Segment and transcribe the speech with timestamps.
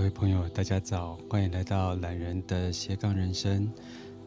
[0.00, 3.70] 各位朋友，大家早，欢迎来到懒人的斜杠人生。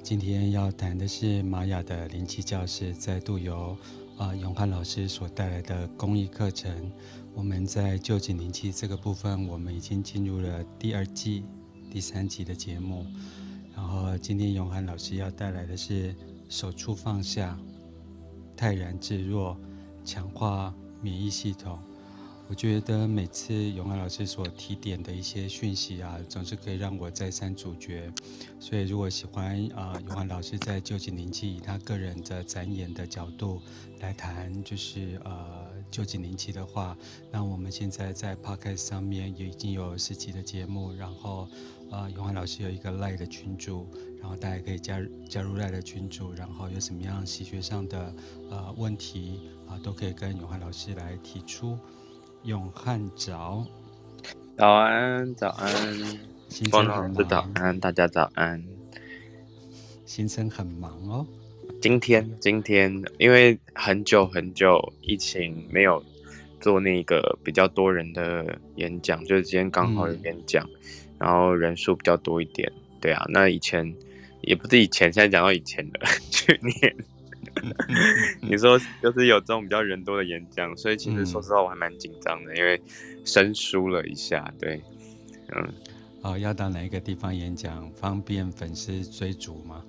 [0.03, 3.75] 今天要谈的是玛雅的灵气教室，再度由
[4.16, 6.91] 啊永汉老师所带来的公益课程。
[7.33, 11.44] 我们在旧井灵气这个部分，我们已经进入了第二季
[11.90, 13.08] 第三集的节目。
[13.76, 16.16] 然后今天永汉老师要带来的是
[16.50, 17.58] 手触放下，
[18.55, 19.58] 泰然自若，
[20.05, 20.71] 强化
[21.02, 21.80] 免疫系统。
[22.50, 28.11] 我觉得每次永汉老师所提点的一些讯息啊，总是可以让我再三咀嚼。
[28.60, 33.59] 所以，如果喜欢啊、呃，永汉老师在旧景灵气以他个人的展演的角度
[34.02, 36.95] 来谈，就是呃旧景灵气的话，
[37.31, 41.47] 那我们现在在 Podcast 上面也已经有十集的节目，然后
[41.89, 43.88] 呃永汉老师有一个 Live 的群组，
[44.21, 48.13] 然后大家可以加入加入 Live 的群组，然后有什么样习学上的
[48.52, 51.80] 呃问题啊、都可以跟永汉老师来提出。
[52.43, 53.65] 永汉早，
[54.57, 55.65] 早安，早安，
[56.69, 58.61] 光老师早安，大家早安。
[60.05, 61.25] 行程很忙哦。
[61.81, 66.03] 今天，今天因为很久很久疫情没有
[66.59, 70.80] 做那个比较多人的演讲，就是今天刚好有演讲，嗯、
[71.19, 72.69] 然后人数比较多一点。
[72.99, 73.95] 对啊，那以前
[74.41, 75.99] 也不是以前，现在讲到以前的
[76.30, 76.94] 去年。
[78.42, 82.81] 你说就是有这种比较人多的演讲，所以其实说实话我还蛮紧张的，因为
[83.23, 84.53] 生疏了一下。
[84.59, 84.81] 对，
[85.55, 85.73] 嗯，
[86.22, 89.83] 哦，要到哪一个地方演讲，方便粉丝追逐吗？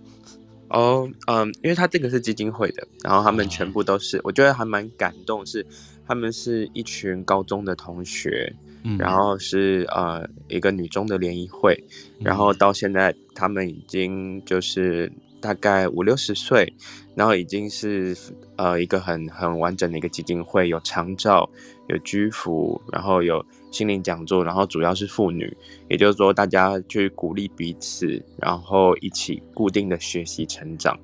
[0.68, 5.66] 哦，嗯，因为他这个是基金会的，然后他们全部都是，哦、我觉得还蛮感动，是
[6.06, 11.82] 他们是一群高中的同学，嗯、然后是呃一个女中的联谊会，
[12.20, 15.12] 然后到现在他们已经就是。
[15.44, 16.72] 大概五六十岁，
[17.14, 18.16] 然后已经是
[18.56, 21.46] 呃一个很很完整的一个基金会，有长照，
[21.86, 25.54] 有居服，然后有心灵讲座，然后主要是妇女，
[25.90, 30.98] 也就是说大家去鼓励彼此，然后一起固定的学习成长，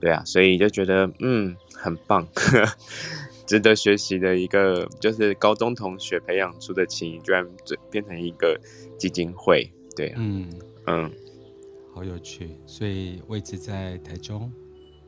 [0.00, 2.26] 对啊，所以就觉得嗯很棒，
[3.46, 7.46] 值得学习的一个就是高中同学培养出的情谊，居然
[7.90, 8.58] 变成一个
[8.96, 10.48] 基金会，对啊，嗯
[10.86, 11.10] 嗯。
[11.94, 14.50] 好有趣，所以位置在台中，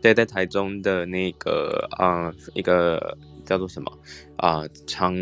[0.03, 3.91] 对，在台中的那个啊、呃，一个叫做什么？
[4.37, 5.17] 啊、呃，长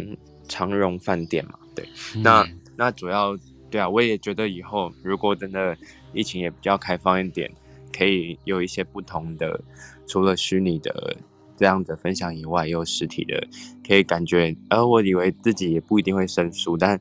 [0.49, 1.87] 长荣饭店嘛，对，
[2.17, 2.45] 嗯、那
[2.77, 3.39] 那主要
[3.71, 5.77] 对啊，我也觉得以后如果真的
[6.13, 7.49] 疫情也比较开放一点，
[7.97, 9.63] 可以有一些不同的，
[10.07, 11.17] 除了虚拟的
[11.57, 13.41] 这样的分享以外，也有实体的，
[13.87, 17.01] 可以感觉，而我以为自己也不一定会生疏，但。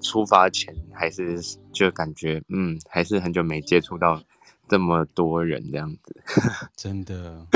[0.00, 1.38] 出发前还是
[1.72, 4.22] 就感觉，嗯，还是很久没接触到
[4.68, 6.22] 这么多人这样子，
[6.76, 7.46] 真的。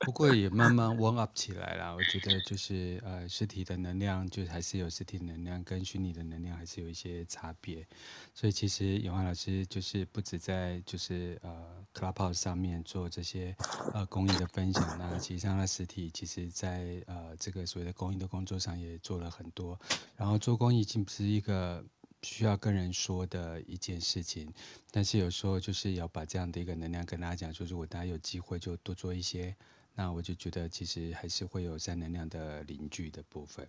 [0.00, 1.94] 不过也慢慢 warm up 起来了。
[1.94, 7.86] 我觉得就是呃，实体的能量就还是有实体能量，跟虚拟的能量还是有一些差别。
[8.34, 13.56] 所以其实永汉老师就是不止在就是呃 Clubhouse 上面做这些
[13.94, 19.80] 呃公益的分享，那其实上他实体其实在呃这个所谓的公益的工作上也做了很多。
[20.14, 21.82] 然后做公益并不是一个
[22.22, 24.52] 需要跟人说的一件事情，
[24.90, 29.56] 但是有时候就是要把这样的一个能量跟大家讲说，如果大家有机会就多做一些。
[29.96, 33.66] 那我就觉得，其实还是会有善能量的凝聚的部分。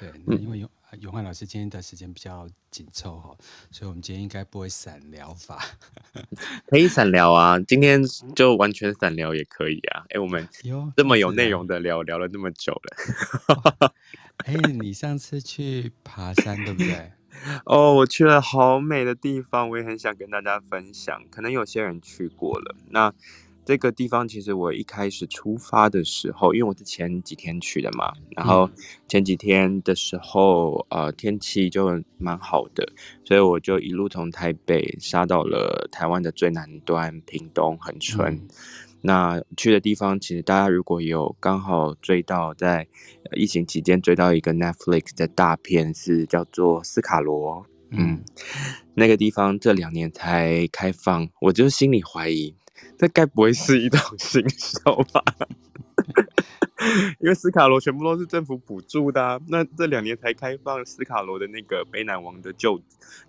[0.00, 0.68] 对，那因为永
[1.00, 3.36] 永汉老师今天的时间比较紧凑哈，
[3.70, 5.62] 所以我们今天应该不会散聊法。
[6.66, 8.02] 可以散聊啊，今天
[8.34, 10.04] 就完全散聊也可以啊。
[10.08, 10.48] 哎，我们
[10.96, 13.94] 这么有内容的聊聊了那么久了。
[14.46, 17.12] 哎，你上次去爬山对不对？
[17.66, 21.22] 哦，我去了好美的地方，我也很想跟大家分享。
[21.30, 23.14] 可能有些人去过了，那。
[23.64, 28.68] 这个地方其实我一开始出发的时候，因为我是前几天去的嘛，然后
[29.06, 32.92] 前几天的时候，呃，天气就蛮好的，
[33.24, 38.34] 所以我就一路从台北杀到了台湾的最南端屏东恒春。
[38.34, 38.48] 嗯、
[39.02, 42.88] 那去的地方，其实大家如果有刚好追到在
[43.36, 48.24] 疫情期间追到一个 Netflix 的大片，是叫做斯卡罗，嗯，嗯，
[48.94, 52.56] 那个地方这两年才开放，我就心里怀疑。
[53.02, 55.20] 这该不会是一种 行销吧？
[57.18, 62.80] 因为斯卡罗全部都是政府补助的啊，那这两年才开放斯卡罗的那个北南王的旧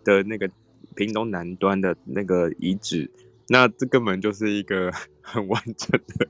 [0.03, 0.47] 的那个
[0.93, 3.09] 屏东南端的那个遗址，
[3.47, 4.91] 那这根本就是一个
[5.23, 6.27] 很完整的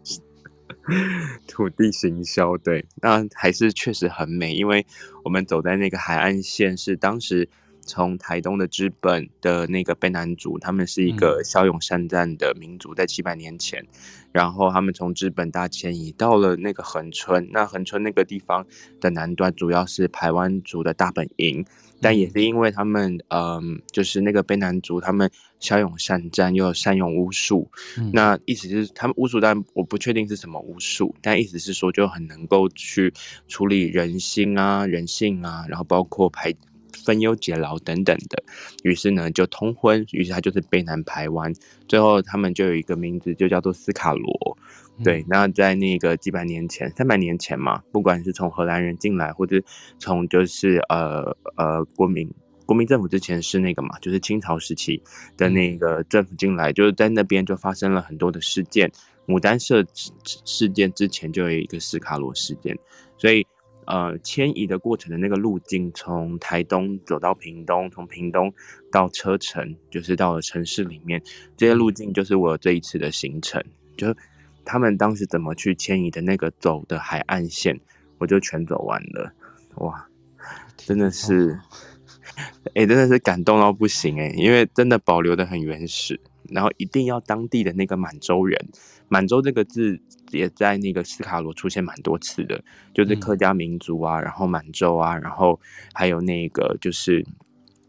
[1.45, 2.57] 土地行销。
[2.57, 4.85] 对，那还是确实很美，因为
[5.25, 7.49] 我们走在那个海岸线，是当时
[7.85, 13.85] 从台东的资本的那个卑南族，他们是一个骁勇善战的民族，在七百年前，
[14.31, 18.65] 然后他们从资本大迁移到了那个恒春，那恒春那个地方
[18.99, 21.65] 的南端主要是台湾族的大本营。
[22.01, 25.31] 但也是因为他们，嗯，就是那个卑南族，他们
[25.61, 27.71] 骁勇善战，又有善用巫术。
[27.97, 33.13] 嗯、那意思就是，他们巫术，但我不确定是什么巫术，但意思是说，就很能够去
[33.47, 36.53] 处理人心啊、人性啊，然后包括排
[37.05, 38.43] 分忧解劳等等的。
[38.83, 41.53] 于是呢，就通婚，于是他就是卑南排湾，
[41.87, 44.57] 最后他们就有一个名字，就叫做斯卡罗。
[45.03, 49.59] 对，那在那个几百年前，三百年前嘛，不管是从荷兰人进来，或者
[49.97, 52.29] 从就是呃呃国民
[52.65, 55.01] 国民政府之前是那个嘛，就是清朝时期
[55.35, 58.91] 的那个政府进来，就是在那边就发生了很多的事件。
[59.25, 59.83] 牡丹社
[60.45, 62.77] 事件之前就有一个斯卡罗事件，
[63.17, 63.47] 所以
[63.85, 68.53] 呃迁移的过程的那个路径，从台东走到屏东，从屏东
[68.91, 71.21] 到车城，就是到了城市里面，
[71.55, 73.63] 这些路径就是我这一次的行程，
[73.97, 74.15] 就。
[74.65, 77.77] 他们当时怎么去迁移的那个走的海岸线，
[78.17, 79.33] 我就全走完了，
[79.75, 80.07] 哇，
[80.77, 81.59] 真的是，
[82.67, 86.17] 哎、欸，真的是感动到不行哎、欸，因为真的保留的很原始，
[86.49, 88.57] 然后一定要当地的那个满洲人，
[89.13, 89.99] 满洲这个字
[90.31, 92.59] 也在那个斯卡罗出现蛮多次的，
[92.95, 95.59] 就是客家民族啊，然后满洲啊，然后
[95.93, 97.23] 还有那个就是。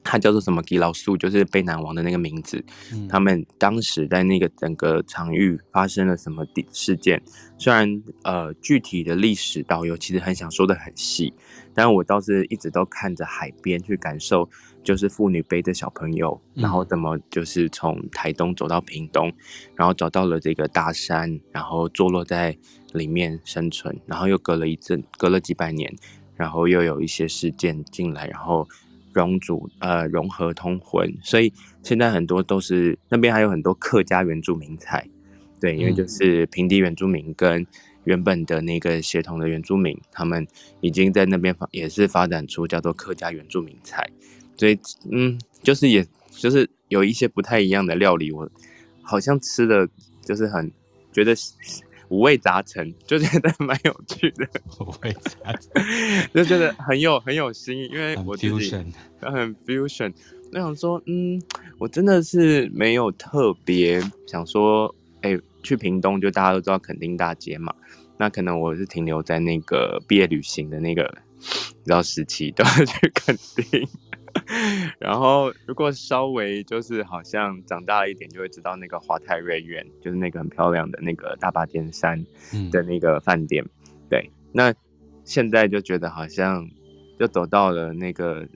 [0.04, 2.62] 他叫做什么吉老素，就是卑南王的那个名字。
[2.92, 7.20] 嗯、他们当时在那个整个场域发生了什么事件？
[7.56, 11.32] 虽然呃具体的历史导游其实很想说的很细，
[11.72, 14.48] 但我倒是一直都看着海边去感受，
[14.82, 19.32] 就是妇女背着小朋友，然后怎么就是从台东走到屏东，
[19.74, 22.56] 然后找到了这个大山，然后坐落在
[22.92, 25.90] 里面生存，然后又隔了一阵，隔了几百年，
[26.36, 28.68] 然后又有一些事件进来，然后。
[29.14, 31.50] 融组呃融合通婚，所以
[31.82, 35.08] 现在很多都是那边还有很多客家原住民菜，
[35.60, 37.66] 对，因为就是平地原住民跟
[38.04, 40.46] 原本的那个协同的原住民，他们
[40.80, 44.06] 已经在那边发也是发展出叫做客家原住民菜，
[44.56, 44.78] 所以
[45.10, 48.50] 嗯，就是也就是有一些不太一样的料理，我
[49.02, 49.88] 好像吃的
[50.22, 50.70] 就是很
[51.12, 51.34] 觉得。
[52.08, 54.48] 五味杂陈，就觉得蛮有趣的。
[54.80, 55.82] 五味杂陈，
[56.34, 58.70] 就觉得很有很有新意，因为我自己
[59.20, 60.12] 很 fusion。
[60.52, 61.42] 我想说，嗯，
[61.78, 67.74] 我真的是没有特别想说，哎、欸，去屏东就大家都知道垦丁大街嘛。
[68.16, 73.88] 那可能我是停留在那个毕业旅行的那个，你知道时期都要去垦丁。
[74.98, 82.22] 然后，如果稍微就是好像长大了一点，就会知道那个华泰瑞苑，就是那个很漂亮的那个大巴尖山
[82.70, 83.64] 的那个饭店。
[83.64, 83.70] 嗯、
[84.10, 84.72] 对，那
[85.24, 86.68] 现在就觉得好像
[87.18, 88.46] 就走到了那个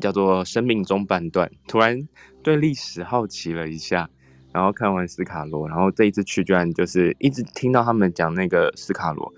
[0.00, 2.08] 叫做生命中半段，突然
[2.42, 4.08] 对历史好奇了一下，
[4.52, 9.32] 然后看完斯卡罗，然后这一次去居然就是一直听到他们讲那个斯卡罗，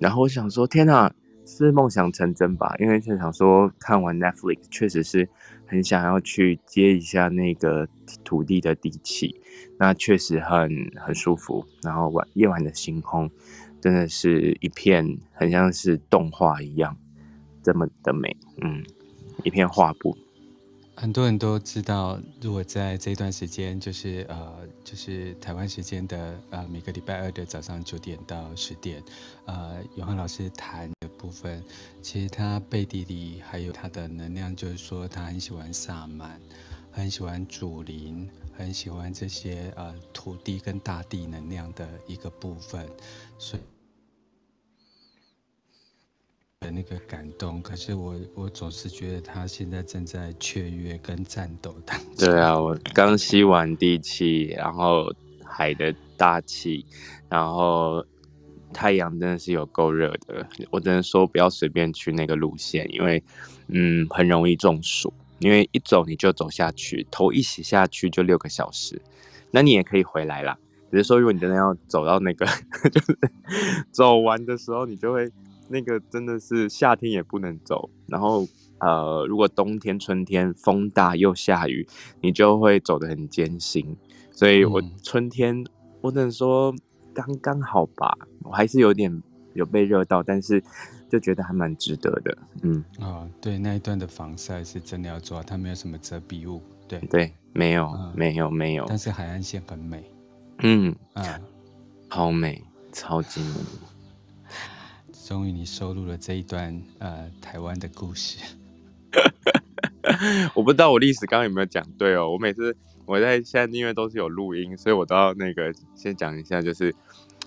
[0.00, 1.12] 然后我想说，天哪！
[1.64, 2.74] 是梦想成真吧？
[2.78, 5.28] 因为就想说，看完 Netflix，确实是
[5.66, 7.88] 很想要去接一下那个
[8.24, 9.40] 土地的底气，
[9.78, 11.64] 那确实很很舒服。
[11.82, 13.30] 然后晚夜晚的星空，
[13.80, 16.96] 真的是一片很像是动画一样，
[17.62, 18.84] 这么的美，嗯，
[19.44, 20.16] 一片画布。
[20.94, 24.52] 很多人都知道，如果在这段时间，就是呃，
[24.84, 29.02] 就是台湾时间的呃每个礼拜二的早上九点到十点，
[29.46, 30.88] 呃，永汉老师谈
[31.22, 31.62] 部分，
[32.02, 36.40] 其实他背地里还有他的能量，就是说他很喜欢萨满，
[36.90, 42.84] 很喜欢祖灵，很喜欢这些呃土地跟大地能量的一个部分，
[43.38, 43.62] 所以。
[46.60, 52.14] 的那个感动，可是我我总是觉得他现在正在雀跃跟战斗当中。
[52.18, 55.12] 对啊，我刚吸完地气，然后
[55.44, 56.86] 海的大气，
[57.28, 58.06] 然后
[58.72, 60.46] 太阳真的是有够热的。
[60.70, 63.22] 我只能说不要随便去那个路线，因为
[63.68, 69.00] 嗯很容易中暑，因为一走你就走下去，头一洗下去就六个小时。
[69.50, 70.58] 那你也可以回来啦，
[70.90, 72.46] 只是说如果你真的要走到那个
[72.90, 73.18] 就是
[73.90, 75.30] 走完的时候，你就会。
[75.68, 78.46] 那个真的是夏天也不能走，然后
[78.78, 81.88] 呃，如果冬天、春天风大又下雨，
[82.20, 83.96] 你就会走得很艰辛。
[84.32, 85.64] 所以我春天，
[86.02, 86.74] 我只能说
[87.14, 89.22] 刚刚好吧，我还是有点
[89.54, 90.62] 有被热到，但是
[91.08, 92.38] 就觉得还蛮值得的。
[92.62, 96.62] 嗯，哦，对，那一段的防晒是真的要做，它没有什么遮蔽物。
[96.88, 100.04] 对对，没有、嗯、没有没有，但是海岸线很美。
[100.58, 101.40] 嗯啊，
[102.08, 103.54] 好美，超级美。
[105.26, 108.38] 终于，你收录了这一段呃台湾的故事。
[110.54, 112.30] 我不知道我历史刚刚有没有讲对哦。
[112.30, 116.94] 我每次我在现在因为都是有录音，所以我都要那个先讲一下，就是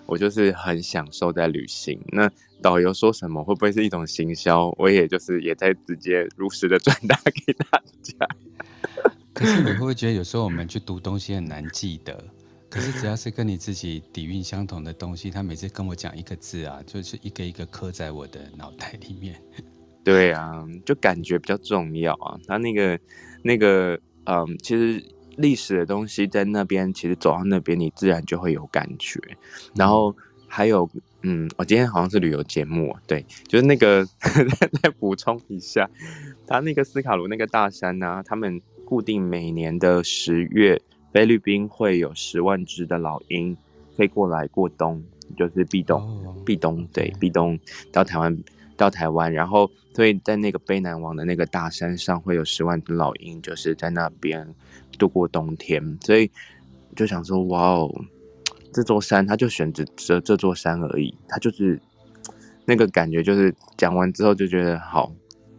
[0.06, 2.00] 我就是很享受在旅行。
[2.10, 2.30] 那
[2.62, 4.74] 导游说什么会不会是一种行销？
[4.78, 8.28] 我也就是也在直接如实的转达给大家。
[9.34, 12.24] 可是你会不会觉得有时候我们去读东西很难记得？
[12.70, 19.42] 可是只要是跟你自己底蕴相同的东西，他每次跟我讲一个字啊，就是一个一个刻在我的脑袋里面。
[20.04, 22.38] 对啊，就感觉比较重要啊。
[22.48, 23.00] 他那个
[23.44, 25.02] 那个，嗯，其实
[25.38, 29.20] 历史的东西在那边，其实走到那边，你自然就会有感觉。
[29.76, 30.16] 然后
[30.48, 30.90] 还有，
[31.22, 34.06] 嗯，我今天好像是旅游节目，对，就是那个
[34.82, 35.90] 再补充一下，
[36.48, 40.82] 他那个斯卡卢那个大山呢，啊，他们固定每年的十月。
[41.14, 43.56] 菲律宾会有十万只的老鹰
[43.96, 45.02] 飞过来过冬，
[45.38, 47.58] 就是避冬，避冬，对，避冬
[47.90, 48.38] 到台湾，
[48.78, 54.48] 到台湾，然后所以在那个卑南王的那个大山上会有十万只老鹰，就是在那边
[54.98, 56.30] 度过冬天，所以
[56.96, 57.94] 就想说，哇哦，
[58.74, 61.80] 这座山，他就选择这这座山而已，他就是
[62.66, 65.12] 那个感觉，就是讲完之后就觉得好，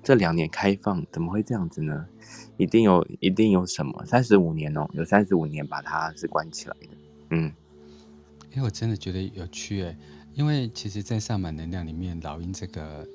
[0.02, 2.06] 这两年开放怎么会这样子呢？
[2.58, 4.04] 一定有，一定有什么？
[4.06, 6.88] 三十五年哦，有三十五年把它是关起来的。
[7.30, 7.52] 嗯，
[8.52, 9.96] 因为我真的觉得有趣诶，
[10.36, 13.08] 因为其实，在萨满能量里面，老鹰这个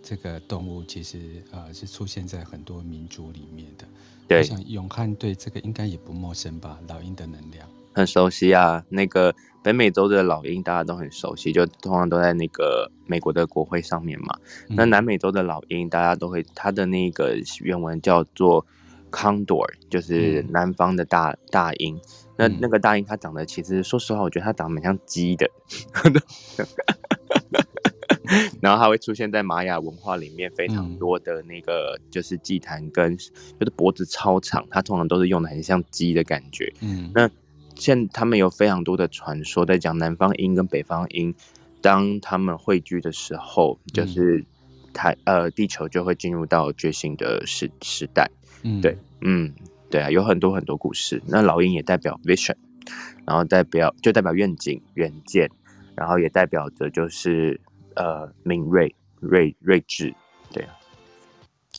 [0.00, 3.84] 这个动物，其实呃是出现在很多民族里面的。
[4.28, 6.78] 对，我想永汉对这个应该也不陌生吧？
[6.86, 8.84] 老鹰的能量很熟悉啊。
[8.88, 9.34] 那个
[9.64, 14.38] 北美洲的老鹰大家都很熟悉，就通常都在那个美国的国徽上面嘛。
[14.68, 18.64] 嗯、那南美洲的老鹰大家都会，它的那个原文叫做。
[19.12, 22.00] Condor 就是南方的大、嗯、大鹰，
[22.40, 25.50] 那那个大鹰它长得其实说实话，我觉得它长得蛮像鸡的，
[28.62, 36.72] 然后它会出现在玛雅文化里面非常多的那个就是祭坛跟就是脖子超长，它通常都是用的很像鸡的感觉。
[36.80, 37.30] 嗯，那
[37.74, 41.34] 现他们有非常多的传说在讲南方鹰跟北方鹰，
[41.82, 44.44] 当他们汇聚的时候，就是
[44.92, 48.30] 台呃地球就会进入到觉醒的时时代。
[48.62, 49.52] 嗯，对，嗯，
[49.90, 51.20] 对啊，有很多很多故事。
[51.26, 52.56] 那老鹰也代表 vision，
[53.26, 55.50] 然后代表就代表愿景、远见，
[55.96, 57.60] 然后也代表着就是
[57.96, 60.14] 呃敏锐、睿睿智，
[60.52, 60.76] 对啊。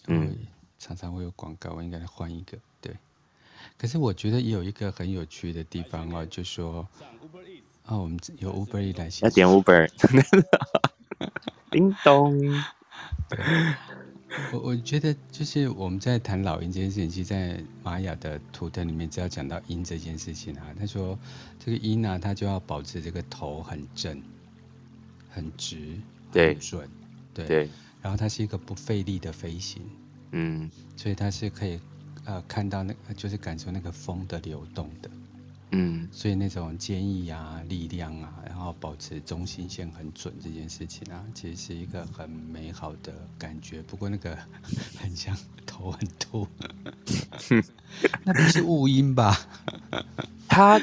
[0.08, 0.36] 嗯，
[0.77, 2.58] 常常会有广告，我应该换一个。
[2.82, 2.94] 对，
[3.77, 6.88] 可是我觉得也有一个很有趣的地方哦，就说
[7.86, 9.88] 啊、哦，我们有 Uber 来要点 Uber，
[11.72, 12.38] 叮咚。
[14.53, 21.19] 我我觉得就是我们在谈老鹰这件事情，其实在玛雅的图腾里面，只要讲到鹰这件事情啊，他说
[21.59, 24.21] 这个鹰呢、啊，它就要保持这个头很正、
[25.29, 25.97] 很直、
[26.31, 26.89] 对很准，
[27.33, 27.69] 对，对，
[28.01, 29.81] 然后它是一个不费力的飞行，
[30.31, 31.79] 嗯，所以它是可以
[32.23, 35.09] 呃看到那个就是感受那个风的流动的。
[35.73, 43.81] 嗯，所以那种坚毅啊、力量啊，然后保持中心线很准这件事情啊，其实是一个很美好的感觉。
[43.83, 44.37] 不过那个
[44.99, 45.35] 很像
[45.65, 46.45] 头很秃，
[48.25, 49.37] 那不是雾鹰吧？
[50.49, 50.77] 它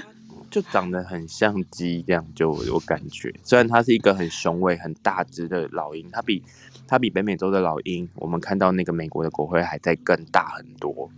[0.50, 3.34] 就长得很像鸡这样，就有感觉。
[3.44, 6.42] 虽然它是一个很雄伟、很大只的老鹰，它比
[6.86, 11.10] 它比北美洲的老鹰，我们看到那个美国的国徽还在更大很多。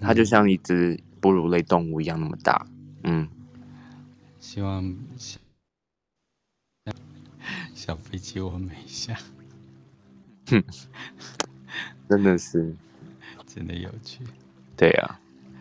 [0.00, 2.66] 它就像一只哺乳类动物一样那么大。
[3.04, 3.28] 嗯，
[4.38, 5.38] 希望小
[7.74, 9.18] 小飞机我美一下，
[10.46, 10.62] 哼，
[12.08, 12.74] 真的是，
[13.46, 14.20] 真的有趣。
[14.76, 15.20] 对啊，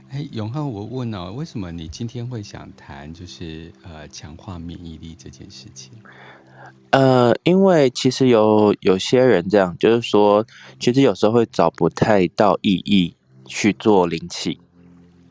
[0.09, 5.91] 哎，永浩，我问哦，为什么你今天会想谈就是呃强化免疫力这件事情？
[6.91, 10.45] 呃，因为其实有有些人这样，就是说，
[10.79, 14.59] 其实有时候会找不太到意义去做灵气，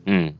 [0.05, 0.35] 嗯。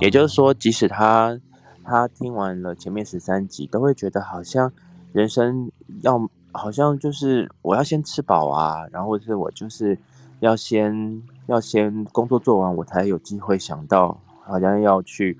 [0.00, 1.38] 也就是说，即使他
[1.84, 4.72] 他听完了前面十三集，都会觉得好像
[5.12, 5.70] 人生
[6.02, 9.98] 要好像就是我要先吃饱啊，然后是我就是
[10.40, 15.38] 要先要先工作做完，我才有机会想到好像要去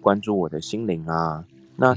[0.00, 1.44] 关注我的心灵啊。
[1.76, 1.96] 那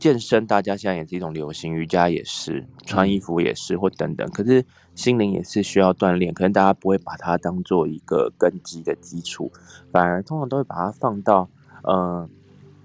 [0.00, 4.26] 健身大家现在也是一种流行，瑜伽也是，穿衣服也是，或等等。
[4.30, 4.64] 可是
[4.94, 9.52] 心灵也是需要锻炼，可能大家不会把它当做一个根基的基础，
[9.92, 11.48] 反而通常都会把它放到
[11.84, 12.26] 呃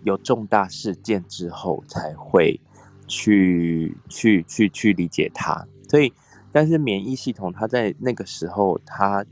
[0.03, 2.59] 有重大事件之后才会
[3.07, 5.65] 去去去去理解它。
[5.89, 6.11] 所以，
[6.51, 9.25] 但是免疫系统它在那个时候它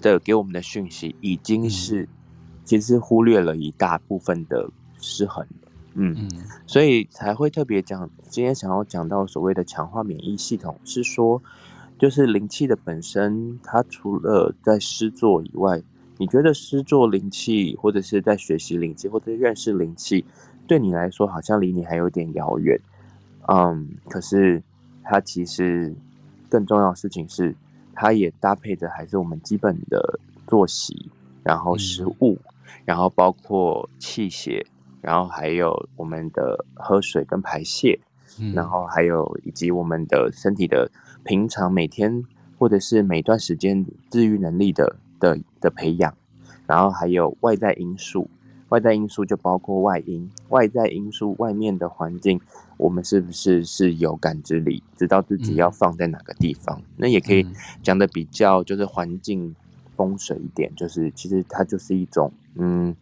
[0.00, 2.08] 的给我们的讯息已经是
[2.64, 5.46] 其实忽略了一大部分的失衡。
[6.02, 6.16] 嗯，
[6.66, 11.42] 所以才会特别讲，今天想要讲到所谓的强化免疫系统，是说，
[11.98, 15.82] 就是灵气的本身，它除了在诗作以外，
[16.16, 20.24] 你觉得诗作灵气，或者是在学习灵气，或者是认识灵气，
[20.66, 22.80] 对你来说好像离你还有点遥远。
[23.48, 24.62] 嗯，可是
[25.02, 25.94] 它其实
[26.48, 27.54] 更重要的事情是，
[27.94, 31.10] 它也搭配着还是我们基本的作息，
[31.42, 32.54] 然后食物，嗯、
[32.86, 34.64] 然后包括气血，
[35.00, 37.98] 然后还有我们的喝水跟排泄，
[38.38, 40.90] 嗯、然后还有以及我们的身体的
[41.24, 42.22] 平常每天
[42.58, 46.14] 或者是每段时间治愈能力的的的培养，
[46.66, 48.28] 然后还有外在因素，
[48.68, 52.38] 外在因素就包括外因，外在因素外面的环境，
[52.76, 56.78] 我们是不是是有感知力，知道自己要放在哪个地方？
[56.78, 57.46] 嗯、那也可以
[57.82, 59.56] 讲的比较就是环境
[59.96, 62.94] 风水一点，就是其实它就是一种嗯。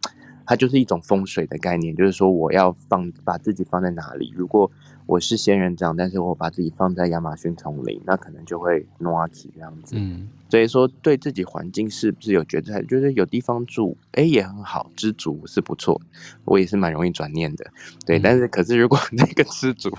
[0.49, 4.33] 它就是一种风水的概念，就是说我要放把自己放在哪里。
[4.35, 4.71] 如果
[5.05, 9.95] 我是仙人掌，但是我把自己放在亚马逊丛林，那可能就会 noaki 这样子。
[9.95, 16.01] 嗯，所以说对自己环境是不是有觉得，就是有地方住，哎、欸，也很好，知足是不错。
[16.45, 17.71] 我也是蛮容易转念的，
[18.03, 18.17] 对。
[18.17, 19.95] 嗯、但是可是如果 那个知足，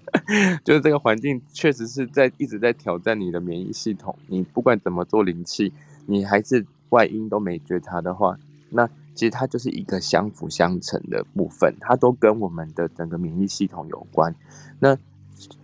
[0.62, 5.72] 就是这个环境确实是在一直在挑战你的免疫系统，你不管怎么做灵气，
[6.04, 8.38] 你还是外因都没觉察的话，
[8.68, 8.86] 那。
[9.16, 14.32] 其实它就是一个相辅相成的部分，它都跟我们的整个免疫系统有关。
[14.78, 14.96] 那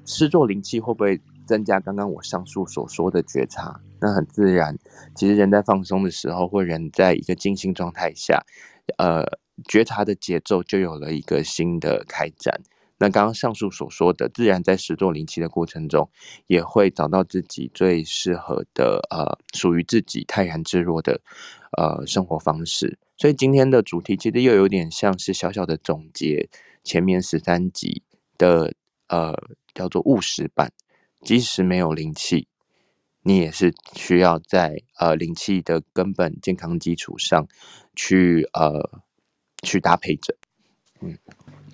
[0.05, 3.79] 施作灵气会不会增加刚刚我上述所说的觉察？
[4.01, 4.77] 那很自然，
[5.15, 8.45] 其实人在放松的时候，或人在一个静心状态下，
[8.99, 9.25] 呃，
[9.69, 12.61] 觉察的节奏就有了一个新的开展。
[12.99, 16.09] 那刚刚上述所说的，自然在施作灵气的过程中，
[16.47, 21.21] 也会找到自己最适合的呃，属于自己泰然自若的
[21.77, 22.99] 呃生活方式。
[23.23, 26.49] 所以今天的主题其实又有点像是小小的总结
[26.83, 28.02] 前面十三集
[28.37, 28.75] 的
[29.07, 29.33] 呃
[29.73, 30.73] 叫做务实版，
[31.21, 32.49] 即使没有灵气，
[33.23, 37.47] 你也是需要在呃灵气的根本健康基础上
[37.95, 39.00] 去呃
[39.62, 40.37] 去搭配着。
[41.00, 41.17] 嗯，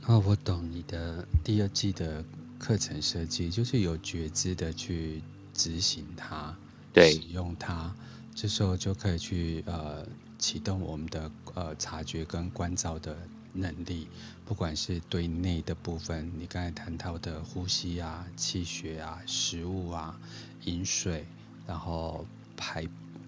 [0.06, 2.22] 哦，我懂你的第二季的
[2.58, 5.22] 课程设计，就是有觉知的去
[5.54, 6.54] 执行它，
[6.92, 7.96] 对，使用它，
[8.34, 10.06] 这时候就可以去呃。
[10.38, 13.16] 启动我们的呃察觉跟关照的
[13.52, 14.06] 能力，
[14.46, 20.18] 不管是对内的部分，你刚才谈到的呼吸啊、气血啊、食物啊、
[20.64, 21.26] 饮水，
[21.66, 22.24] 然后
[22.56, 22.86] 排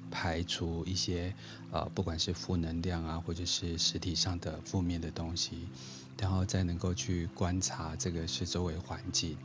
[0.09, 1.35] 排除一些
[1.73, 5.67] 呃不管是负能量啊，或者是实体上的负面的东西，
[6.19, 9.37] 然后再能够去观察这个是周围环境，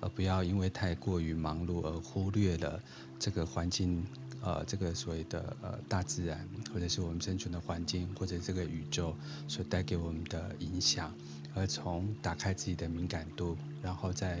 [0.00, 2.78] 而不要因为太过于忙碌而忽略了
[3.18, 4.04] 这个环境。
[4.48, 9.14] 呃，这个所谓的呃大自然，或者是我们生存的环境，或者这个宇宙
[9.46, 11.14] 所带给我们的影响，
[11.54, 14.40] 而从打开自己的敏感度，然后再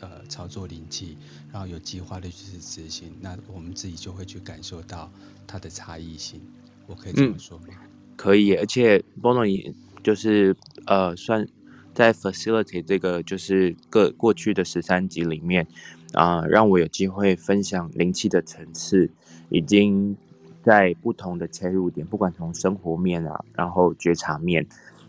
[0.00, 1.16] 呃操作灵气，
[1.50, 5.10] 然后有计划的去执行，那我们自己就会去感受到
[5.46, 6.38] 它的差异性。
[6.86, 7.64] 我可以这么说吗？
[7.70, 9.72] 嗯、可以，而且 Bono 也
[10.04, 11.48] 就是呃算
[11.94, 15.66] 在 facilitate 这个就是各过去的十三集里面
[16.12, 19.10] 啊、呃，让我有机会分享灵气的层次。
[19.48, 20.16] 已经
[20.62, 24.66] 在不同的切入点，不管从生活面啊，然后觉察面，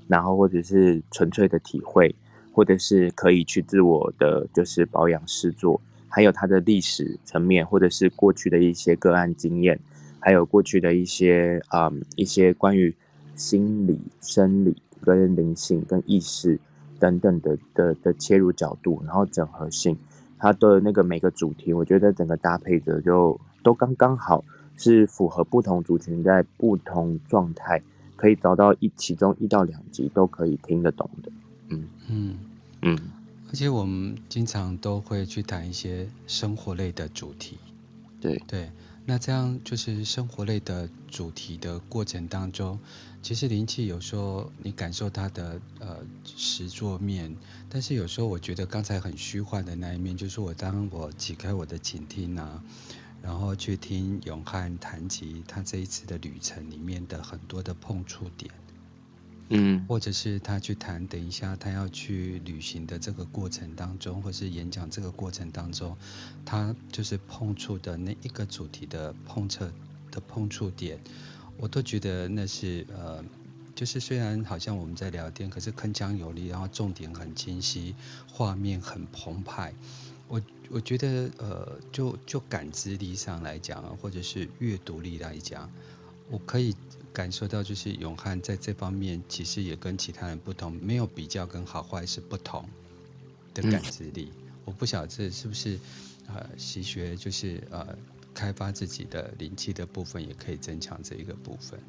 [0.08, 2.14] 然后或者是纯粹的体会，
[2.54, 9.80] 或者是可以去自我的就是保养施作，还有它的历史层面，或者是过去的一些个案经验，
[10.20, 12.96] 还有过去的一些啊、嗯、一些关于
[13.36, 16.60] 心理、生理跟灵性跟意识
[17.00, 19.98] 等等的的的切入角度，然后整合性，
[20.38, 23.40] 它的那个每个主题，我觉得整个搭配的就。
[23.68, 24.46] 都刚刚好
[24.78, 27.84] 是符合不同族群在不同状态，
[28.16, 31.30] 可以找到一其中一到两集都可以听得懂的。
[31.68, 32.40] 嗯嗯
[32.82, 32.98] 嗯，
[33.50, 37.58] 而且我们经常都会去谈一些生活类的主题。
[38.22, 38.72] 对对，
[39.06, 42.80] 那这样就是生活类的主题的过程当中，
[43.22, 47.36] 其实灵气有时候你感受它的呃实作面，
[47.68, 52.64] 但是有时候我觉得刚才很虚幻的那一面，就是我当我解开我的倾听啊。
[53.28, 58.50] 然后去听永汉谈及他这一次的旅程里面的很多的碰触点，
[59.50, 65.94] 嗯，或者是他去谈，等一下他要去旅行的这个过程当中，或是演讲这个过程当中，
[66.46, 69.66] 他就是碰触的那一个主题的碰触
[70.10, 70.98] 的碰触点，
[71.58, 73.22] 我都觉得那是呃，
[73.76, 77.94] 就是虽然好像我们在聊天，可是铿锵有力，然后重点很清晰，
[78.32, 79.74] 画面很澎湃。
[80.28, 85.70] 我我觉得，呃，就就感知力上来讲，或者是阅读力来讲，
[86.30, 86.76] 我可以
[87.14, 92.68] 感受到，就是永汉在这方面其实也跟其他人不同，没有比较跟好坏是不同
[93.54, 94.32] 的感知力。
[94.36, 95.80] 嗯、我不晓得这是不是
[96.28, 97.98] 呃习学，就是呃
[98.34, 101.80] 开发自己的灵气的部分，也可以增强这一个部分。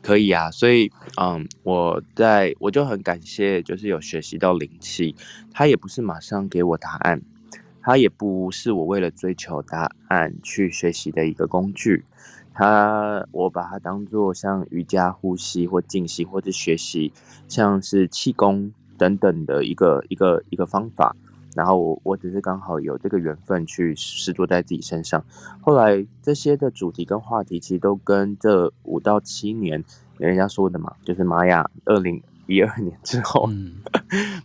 [0.00, 0.90] 可以啊，所以
[1.20, 5.14] 嗯，我在我就很感谢，就是有学习到灵气，
[5.52, 7.22] 它也不是马上给我答案，
[7.82, 12.04] 它也不是我为了追求答案去学习的一个工具，
[12.54, 17.12] 它我把它当做像瑜伽、呼吸或静心或者学习，
[17.48, 21.16] 像是气功等等的一个一个一个方法。
[21.54, 25.22] 然后我我只是刚好有这个缘分去试做在自己身上，
[25.60, 29.84] 后来这些的主题跟话题其实都跟这五到七年
[30.16, 32.22] 人家说的嘛，就是玛雅二零
[32.54, 33.48] 一二年之后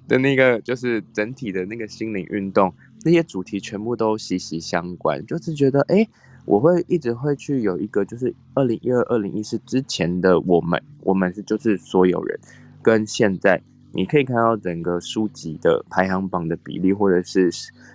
[0.08, 6.08] 的那个就是整体的那个心灵运动，那些主题全部都息息相关，就是觉得哎，
[6.46, 12.39] 我会一直会去有一个就是二零一二二零一四之前的我们，我们是就是所有人
[12.82, 13.62] 跟现在。
[13.93, 17.50] 你可以看到整个书籍的排行榜的比例，或者是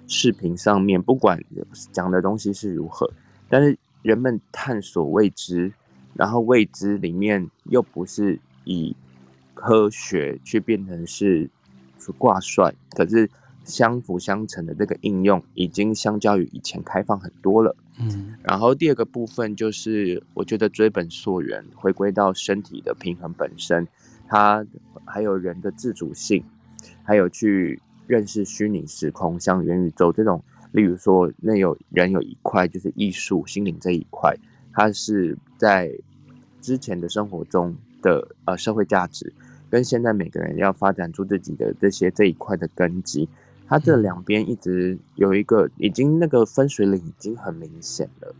[0.09, 1.41] 视频上面，不管
[1.93, 3.09] 讲的东西是如何，
[3.49, 5.71] 但是人们探索未知，
[6.15, 8.97] 然后未知里面又不是以
[9.63, 11.49] 科学去变成是
[12.19, 13.31] 挂帅，可是
[13.65, 17.77] 相辅相成的这个应用，已经相较于以前开放很多了。
[18.01, 23.87] 嗯，然后第二个部分就是，我觉得追本溯源，回归到身体的平衡本身。
[24.27, 24.67] 它
[25.05, 26.43] 还有人的自主性，
[27.05, 34.35] 还有去认识虚拟时空，像元宇宙这种，例如说，那有人有一块就是艺术心灵这一块，
[34.73, 35.93] 它是在
[36.61, 39.33] 之前的生活中的呃社会价值，
[39.73, 43.27] 跟现在每个人要发展出自己的这些这一块的根基，
[43.67, 48.35] 它这两边一直有一个已经那个分水岭已经很明显了，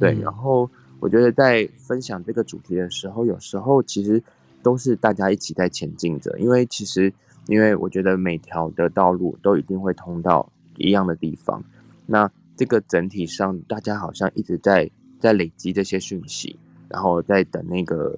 [0.00, 0.18] 对。
[0.20, 0.68] 然后
[0.98, 4.20] 我觉得在分享这个主题的时候，有时候其实。
[4.64, 7.12] 都是大家一起在前进着，因为其实，
[7.48, 11.60] 因为我觉得每条的道路都一定会通到一样的地方。
[12.06, 16.56] 那这个整体上，大家好像一直在在累积这些讯息，
[16.88, 18.16] 然后在等那个，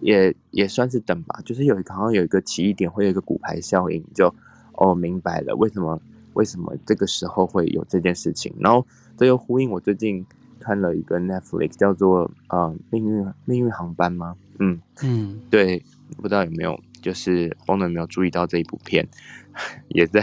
[0.00, 1.40] 也也算是等吧。
[1.44, 4.34] 就是有一个好像有一个奇异点，会有一个骨牌效应，就
[4.72, 6.00] 哦明白了为什么
[6.34, 8.52] 为什么这个时候会有这件事情。
[8.60, 10.24] 然后这又呼应我最近
[10.58, 14.36] 看了一个 Netflix 叫做呃命运命运航班吗？
[14.58, 15.82] 嗯嗯，对，
[16.16, 19.06] 不知道有没有，就是风能有没有注意到这一部片，
[19.88, 20.22] 也在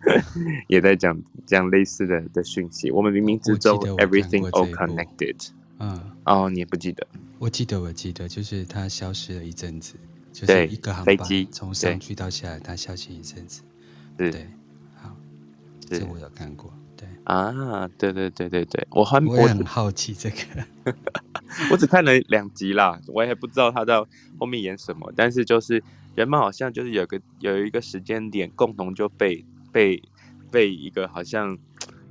[0.66, 2.90] 也在讲这样类似的的讯息。
[2.90, 5.50] 我们冥冥之中，everything all connected。
[5.80, 7.06] 嗯，哦，你也不记得？
[7.38, 9.94] 我记得，我记得，就是它消失了一阵子，
[10.30, 11.16] 就是一个航班
[11.50, 13.62] 从上去到下来，它消失一阵子。
[14.16, 14.46] 对，
[14.94, 15.16] 好，
[15.80, 16.72] 这我有看过。
[16.96, 20.94] 对啊，对对对对对，我很我也很好奇这个，
[21.72, 23.94] 我只看了两集啦，我也不知道他在
[24.38, 25.82] 后面演什么，但是就是
[26.14, 30.02] 人们好像就是有个有一个时间点，共同就被被
[30.50, 31.56] 被一个好像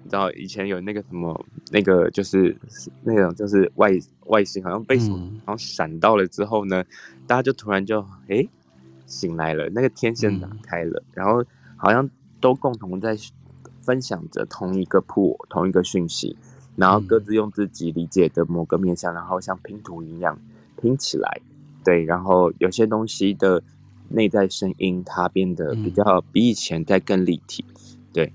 [0.03, 2.55] 你知道以前有那个什么那个就是
[3.03, 3.91] 那种就是外
[4.25, 6.83] 外星好像被什么、嗯、然后闪到了之后呢，
[7.27, 8.47] 大家就突然就哎
[9.05, 11.43] 醒来了，那个天线打开了，嗯、然后
[11.75, 12.09] 好像
[12.39, 13.17] 都共同在。
[13.81, 16.35] 分享着同一个铺，同一个讯息，
[16.75, 20.39] 然后各自用自己理解的某个面向，然后像拼图一样
[20.79, 21.41] 拼起来。
[21.83, 23.63] 对，然后有些东西的
[24.09, 27.65] 内在声音，它变得比较比以前再更立体。
[28.13, 28.31] 对，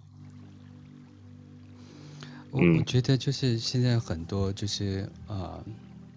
[2.55, 5.63] 我我觉得就是现在很多就是呃，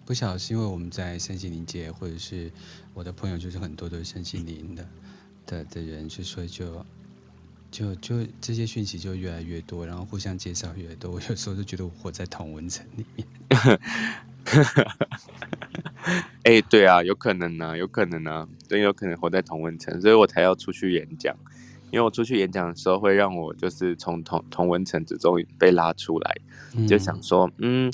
[0.06, 2.50] 不晓得是因为我们在身心灵界，或者是
[2.94, 4.88] 我的朋友就是很多都是身心灵的
[5.46, 6.84] 的的人，就所以就。
[7.70, 13.28] 就就这些讯息就越来越多，然后互相介绍越多，我有时候就觉得我活在同温层里面。
[16.44, 21.36] 哎、欸，对啊，有可能呢、啊，有可能呢、啊，真有可能活在同温层，所以我才要出去演讲。
[21.90, 26.36] 因为我出去演讲的时候，会让我就是从同同温层之中被拉出来，
[26.86, 27.92] 就想说，嗯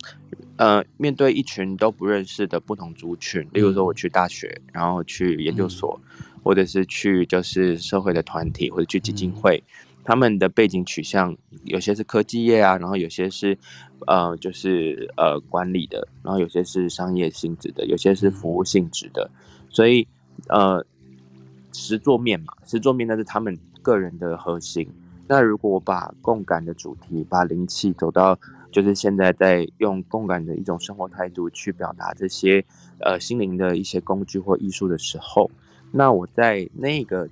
[0.56, 6.00] 呃，面对一群都不认识的不同族群，例如说我去大学，然后去研究所。
[6.02, 9.64] 嗯或者是去就是社会的团体，或者去基金会，
[10.04, 13.56] 他们的背景取向有些是科技业啊，然后有些是
[14.06, 19.30] 呃就是呃管理的，然后有些是商业性质的，有些是服务性质的，
[19.70, 20.06] 所以
[20.50, 20.84] 呃
[21.72, 24.88] 实作面嘛，实作面那是他们个人的核心。
[25.28, 28.36] 那如果我把共感的主题，把灵气走到
[28.72, 32.64] 就是现在在用共感的一种生活态度去表达这些
[33.00, 35.50] 呃心灵的一些工具或艺术的时候。
[35.92, 37.28] 那我在那个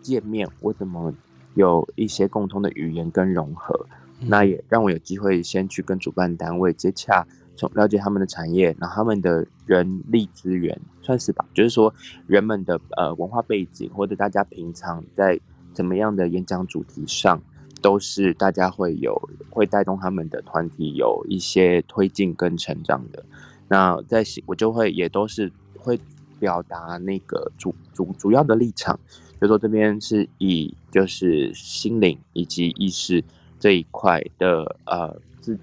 [0.00, 1.12] 界面，我怎么
[1.54, 3.86] 有一些共通的语言跟融合？
[4.20, 11.92] 那也让我有机会先去跟主办单位接洽，从了解他们的产业，然后他们的人力资源，算是吧，就是说
[12.26, 15.38] 人们的呃文化背景，或者大家平常在
[15.76, 17.38] 怎么样的演讲主题上，
[17.82, 19.14] 都是大家会有
[19.50, 23.22] 会带动他们的团体有一些推进跟成长的。
[23.68, 26.00] 那在我就会也都是会
[26.40, 28.98] 表达那个主主主要的立场，
[29.38, 33.22] 就说这边是以就是心灵以及意识
[33.60, 35.58] 这一块的呃自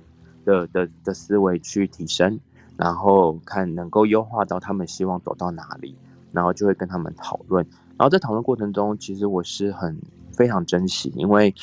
[0.45, 2.39] 的的的思维去提升，
[2.78, 5.95] 然后看能够优化到他们希望走到哪里，
[6.32, 7.65] 然后就会跟他们讨论。
[7.97, 9.97] 然后在讨论过程中，其实我是很
[10.32, 11.53] 非常珍惜，因为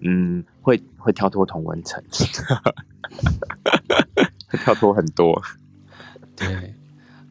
[0.00, 2.02] 嗯会会跳脱同文层，
[4.48, 5.40] 会跳脱很多。
[6.36, 6.74] 对，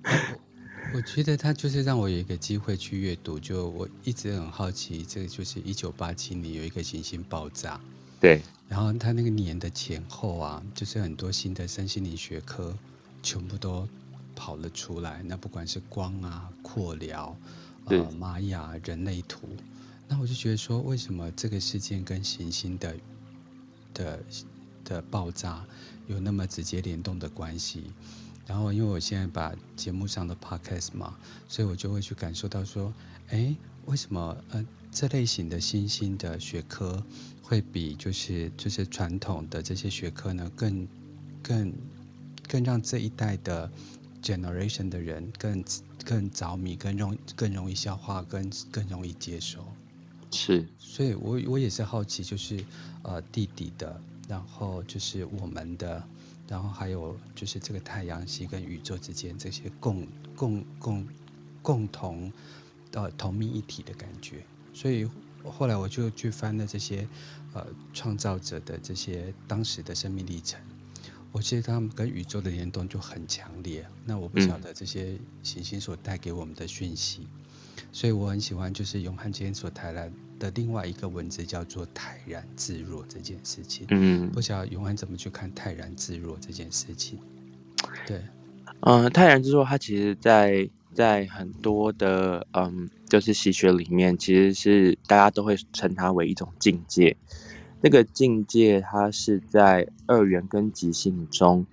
[0.04, 3.40] 我，我觉得他就是让我有一个机会去阅读。
[3.40, 7.80] 就我一直很好奇，这个就是一九八七年有一个行星爆炸，
[8.20, 8.42] 对。
[8.68, 12.72] 然后他那个年的前后啊，就是很多新的身心灵学科
[13.24, 13.88] 全部都
[14.36, 15.24] 跑了出来。
[15.26, 17.36] 那不管是光啊、扩疗、
[17.86, 19.48] 呃、玛雅、人类图，
[20.08, 22.96] 那我就觉得说，为什么这个事件跟行星的
[23.94, 24.24] 的
[24.84, 25.66] 的爆炸
[26.08, 27.92] 有那么直接联动的关系？
[28.46, 31.16] 然后，因为我现在把节目上的 podcast 嘛，
[31.48, 32.92] 所以我就会去感受到说，
[33.30, 37.04] 哎，为什么呃这类型的新兴的学科
[37.44, 40.88] 会比就是就是传统的这些学科呢，更
[41.44, 41.74] 更
[42.48, 43.72] 更让这一代的
[44.24, 45.64] generation 的人更
[46.06, 49.66] 更着迷，更容更容易消化，更更容易接受。
[50.32, 52.64] 是，所以我我也是好奇，就是
[53.04, 56.04] 呃弟弟的，然后就是我们的。
[56.48, 61.08] 然后还有就是这个太阳系跟宇宙之间这些共共共
[61.62, 62.34] 共同
[62.94, 65.08] 呃同命一体的感觉，所以
[65.44, 67.08] 后来我就去翻了这些
[67.54, 70.60] 呃创造者的这些当时的生命历程，
[71.32, 73.86] 我觉得他们跟宇宙的联动就很强烈。
[74.06, 77.28] 那我不晓得这些行星所带给我们的讯息，
[77.78, 87.20] 嗯、所以我很喜欢就是永汉今天所带来的另外一个文字叫做泰然自若这件事情，嗯，不晓得永安怎么去看泰然自若这件事情？
[88.08, 88.18] 对，
[88.82, 97.16] 嗯、呃，泰然自若，它其实在在很多的嗯，就是习学里面，其实是大家都会称它为一种境界。
[97.82, 101.66] 那个境界，它是在二元跟极性中，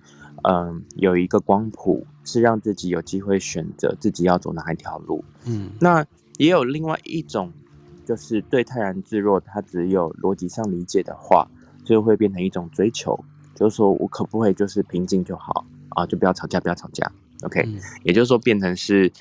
[0.43, 5.23] 嗯，有一个光谱，是让自己有机会选择自己要走哪一条路。
[5.45, 6.05] 嗯，那
[6.37, 7.51] 也有另外一种。
[8.05, 11.45] 就是对泰然自若，它只有逻辑上理解的话，
[11.83, 13.19] 就会变成一种追求。
[13.53, 16.05] 就是说我可不可以就是平静就好啊？
[16.05, 17.11] 就不要吵架，不要吵架。
[17.43, 19.11] OK，嗯，也就是说变成是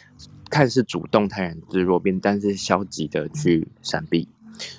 [0.48, 4.28] 看似主动泰然自若，变但是消极的去闪避。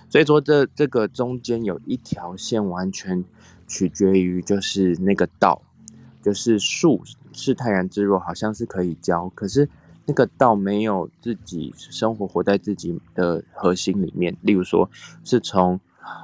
[0.09, 3.23] 所以说这这个中间有一条线，完全
[3.67, 5.61] 取决于就是那个道，
[6.21, 7.01] 就是树
[7.33, 9.69] 是泰然自若，好像是可以教，可是。
[10.09, 14.89] 那个道没有自己生活活在自己的核心里面，例如说
[15.25, 15.77] 是从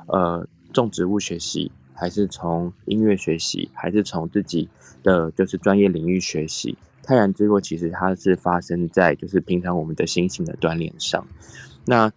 [0.08, 4.70] 呃种植物学习，还是从音乐学习，还是从自己
[5.04, 6.78] 的就是专业领域学习。
[7.02, 11.28] 泰然自若其实它是发生在就是平常我们的心性的锻炼上。
[11.84, 12.10] 那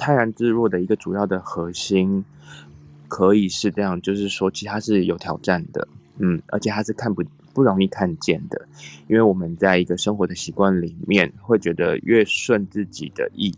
[0.00, 2.24] 泰然自若的一个主要的核心
[3.06, 5.86] 可以是这样，就是说其实它是有挑战的，
[6.18, 7.22] 嗯，而且它是看不。
[7.52, 8.68] 不容易看见的，
[9.08, 13.52] 因为我们在一个生活的习惯里面，会觉得越顺自己的意，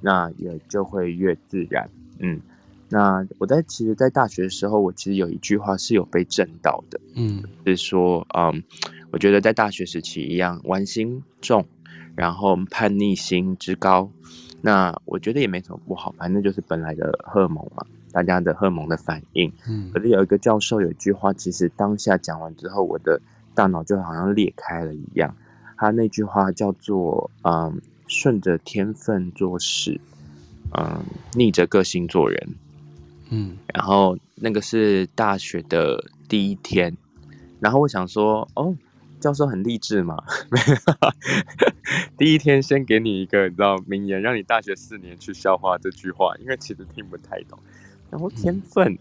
[0.00, 1.90] 那也就会越自然。
[2.20, 2.40] 嗯，
[2.88, 8.62] 那我在其实，在大学的时候，我其实有一句话是有被震到的，嗯，是说，嗯，
[9.10, 11.66] 我觉得在大学时期一样，玩心重，
[12.14, 14.08] 然后叛逆心之高，
[14.62, 17.84] 那我觉得也没什么不好，反正就是本来的荷尔蒙嘛。
[18.12, 23.18] 大家的荷尔蒙的反应，嗯，可是有一个教授有一句话，其实当下讲完之后，我的
[23.54, 25.34] 大脑就好像裂开了一样。
[25.78, 29.98] 他那句话叫做“嗯，顺着天分做事，
[30.78, 32.48] 嗯，逆着个性做人”，
[33.30, 36.94] 嗯，然后那个是大学的第一天，
[37.60, 38.76] 然后我想说，哦，
[39.22, 40.16] 教授很励志嘛，
[42.18, 47.56] 第一天先给你一个你知道名言，让你大学四年去消化这句话，因为其实听不太懂。
[48.10, 48.98] 然后天分，嗯、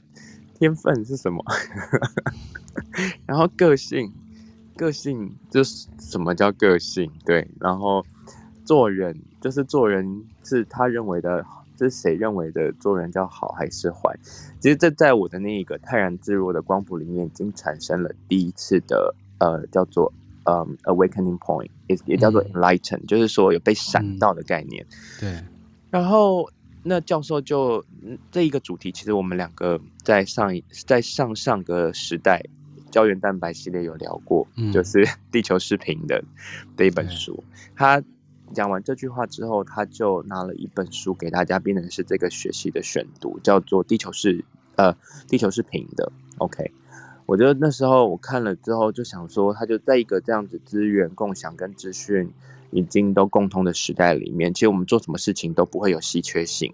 [0.54, 1.44] 天分是什么？
[3.26, 4.14] 然后个性，
[4.78, 7.12] 个性就是什么叫个性？
[7.26, 8.06] 对，然后
[8.64, 11.44] 做人就是做人是他认为的，
[11.76, 14.16] 这、就是谁认为的做人叫好还是坏？
[14.60, 20.14] 其实这在我的那一个泰然自若的光谱里面，已经产生了第一次的呃叫做
[20.46, 24.86] 呃 awakening point，也也叫做 enlighten，、嗯、就是说有被闪到的概念。
[24.86, 25.44] 嗯、对，
[25.90, 26.50] 然后。
[26.84, 27.86] 那教授就
[28.32, 32.44] 这一个主题，其实我们两个在上一在上上个时代
[32.90, 36.24] 胶原蛋白系列有聊过，嗯、就是地球是平的
[36.76, 37.38] 的一本书。
[37.38, 38.04] 嗯、他
[38.56, 44.44] 讲完这句话之后，他就拿了一本书给大家，变成是这个学习的选读，叫做《地球是
[44.76, 44.92] 呃，
[45.28, 46.12] 地球是平的。
[46.40, 46.72] OK，
[47.32, 52.30] 我觉得那时候我看了之后就想说，他就在一个这样子资源共享跟资讯
[52.72, 56.74] 已经都共通的时代里面，其实我们做什么事情都不会有稀缺性。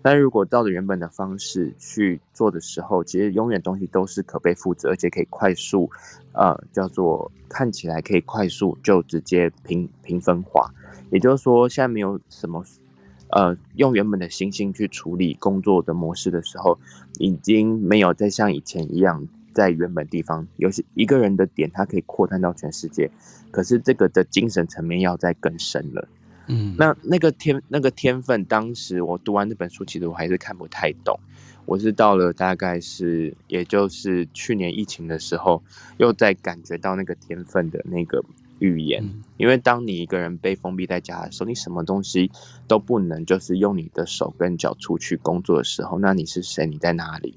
[0.00, 5.90] 但如果照着原本的方式去做的时候，其实永远东西都是可被复制，而且可以快速，
[6.30, 10.72] 呃，叫做看起来可以快速就直接平平分化。
[11.10, 12.64] 也就是说，现在没有什么，
[13.30, 16.78] 呃，用原本的行星去处理工作的模式的时候，
[17.18, 23.10] 已经没有再像以前一样在原本地方，有些一个人的点，它可以扩散到全世界。
[23.50, 26.08] 可是这个的精神层面要再更深了。
[26.46, 31.18] 嗯，那那个天那个天分，当时我读完这本书，其实我还是看不太懂。
[31.66, 35.62] 我是到了大概是，也就是去年疫情的时候，
[35.98, 38.24] 又在感觉到那个天分的那个
[38.60, 39.04] 语言。
[39.36, 42.30] 因为当你一个人被封闭在家的时候，你什么东西
[42.66, 46.64] 都不能，就是用你的手跟脚出去工作的时候，那你是谁？
[46.66, 47.36] 你在哪里？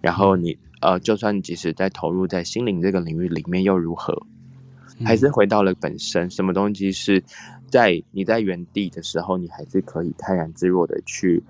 [0.00, 4.26] 然后你呃，就算你即使在投入在心灵这个领域里面，又如何？
[5.04, 7.22] 还是回到了本身，什么东西是？
[7.70, 11.40] 在你在原地的时候，你还是可以泰然自若的去，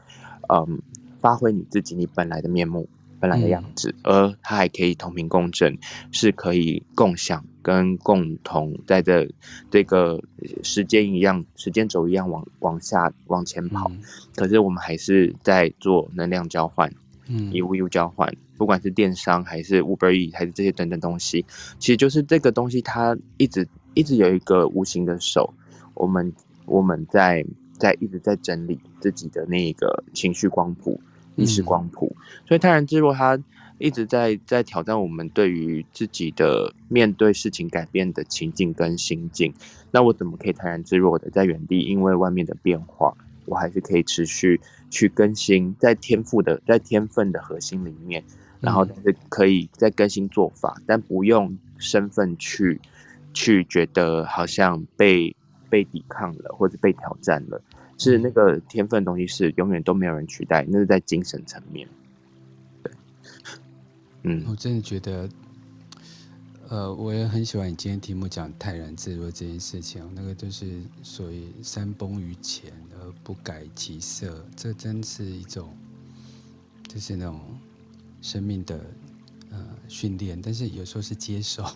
[0.52, 0.78] 嗯，
[1.18, 2.86] 发挥你自己你本来的面目、
[3.18, 5.74] 本来的样子，嗯、而它还可以同频共振，
[6.12, 9.26] 是可以共享跟共同在这
[9.70, 10.22] 这个
[10.62, 13.88] 时间一样、时间轴一样往往下往前跑。
[13.88, 14.02] 嗯、
[14.36, 16.92] 可是我们还是在做能量交换，
[17.28, 21.46] 嗯，以物易物交换，不管是电商还是 Uber Eats 还是这些等等东西，
[21.78, 25.50] 其实就是这个东西，它一直一直有一个无形的手。
[25.94, 26.30] 我们
[26.66, 27.42] 我们在
[27.78, 31.00] 在一直在整理自己的那个情绪光谱、
[31.36, 32.14] 意识光谱，
[32.46, 33.42] 所以泰然自若，它
[33.78, 39.54] 一直在在挑战我们对于自己的面对事情改变的情境跟心境。
[39.90, 41.80] 那我怎么可以泰然自若的在原地？
[41.80, 48.22] 因为外面的变化，我还是可以持续去更新，在天赋的在天分的核心里面，
[48.60, 52.80] 然后是可以再更新做法，但不用身份去
[53.34, 55.34] 去觉得好像被。
[55.70, 57.62] 被抵抗了，或者被挑战了，
[57.96, 60.66] 是那个天分的东西，是永远都没有人取代。
[60.68, 61.88] 那是在精神层面。
[62.82, 62.92] 对，
[64.24, 65.28] 嗯，我真的觉得，
[66.68, 70.02] 呃，我也很喜欢你今天题目讲泰然自若这件事情。
[70.12, 75.72] 那个就是所谓山崩于前而不改其色，这真是一种，
[76.88, 77.40] 就是那种
[78.20, 78.80] 生命的
[79.50, 80.40] 呃训练。
[80.40, 81.64] 但是有时候是接受。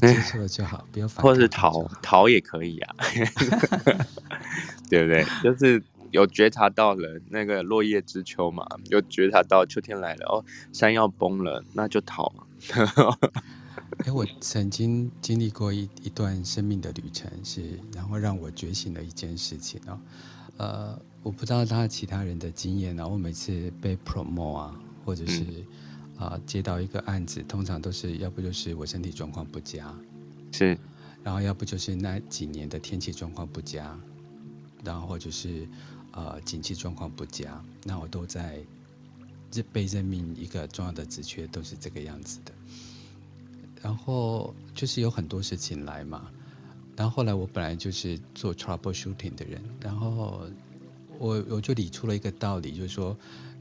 [0.00, 2.96] 接受了就好，不要反或是逃逃也可以啊，
[4.90, 5.24] 对不对？
[5.42, 12.30] 就是有觉察到了那个落叶知秋嘛，有觉察到秋天来了哦，山要崩了，那就逃。
[14.04, 19.98] 哎，我曾经经历过一一段生命的旅程，是然后让我觉醒了一件事情哦。
[20.58, 24.74] 呃，我不知道他其他人的经验啊，我每次被 promote 啊，
[25.06, 25.66] 或者是、嗯。
[26.16, 29.94] 啊，接到一个案子，通常都是要不就是我身体状况不佳，
[30.50, 30.74] 是，
[31.22, 34.00] 然后要不就是那几年的天气状况不佳，
[34.82, 35.68] 然后或者是
[36.12, 38.64] 呃景气状况不佳，那我都在
[39.70, 42.52] 被任命一个重要的职缺，都是这个样子的。
[43.82, 46.30] 然后就是有很多事情来嘛，
[46.96, 50.48] 然后后来我本来就是做 troubleshooting 的人，然后
[51.18, 53.14] 我我就理出了一个道理，就是说。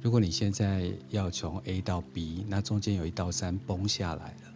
[0.05, 4.53] 如果你现在要从 A 到 B，那中间有一道山崩下来了，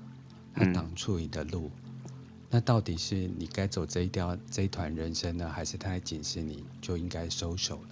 [0.53, 1.71] 它挡住你的路，
[2.05, 2.11] 嗯、
[2.51, 7.89] 那到底是你该走这一条这一团人生呢，还是它在警示你就应该收手了？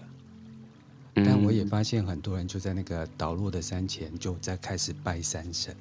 [1.16, 5.76] 嗯、但我也发现很多人就在那个倒落的山前就在开始拜山神，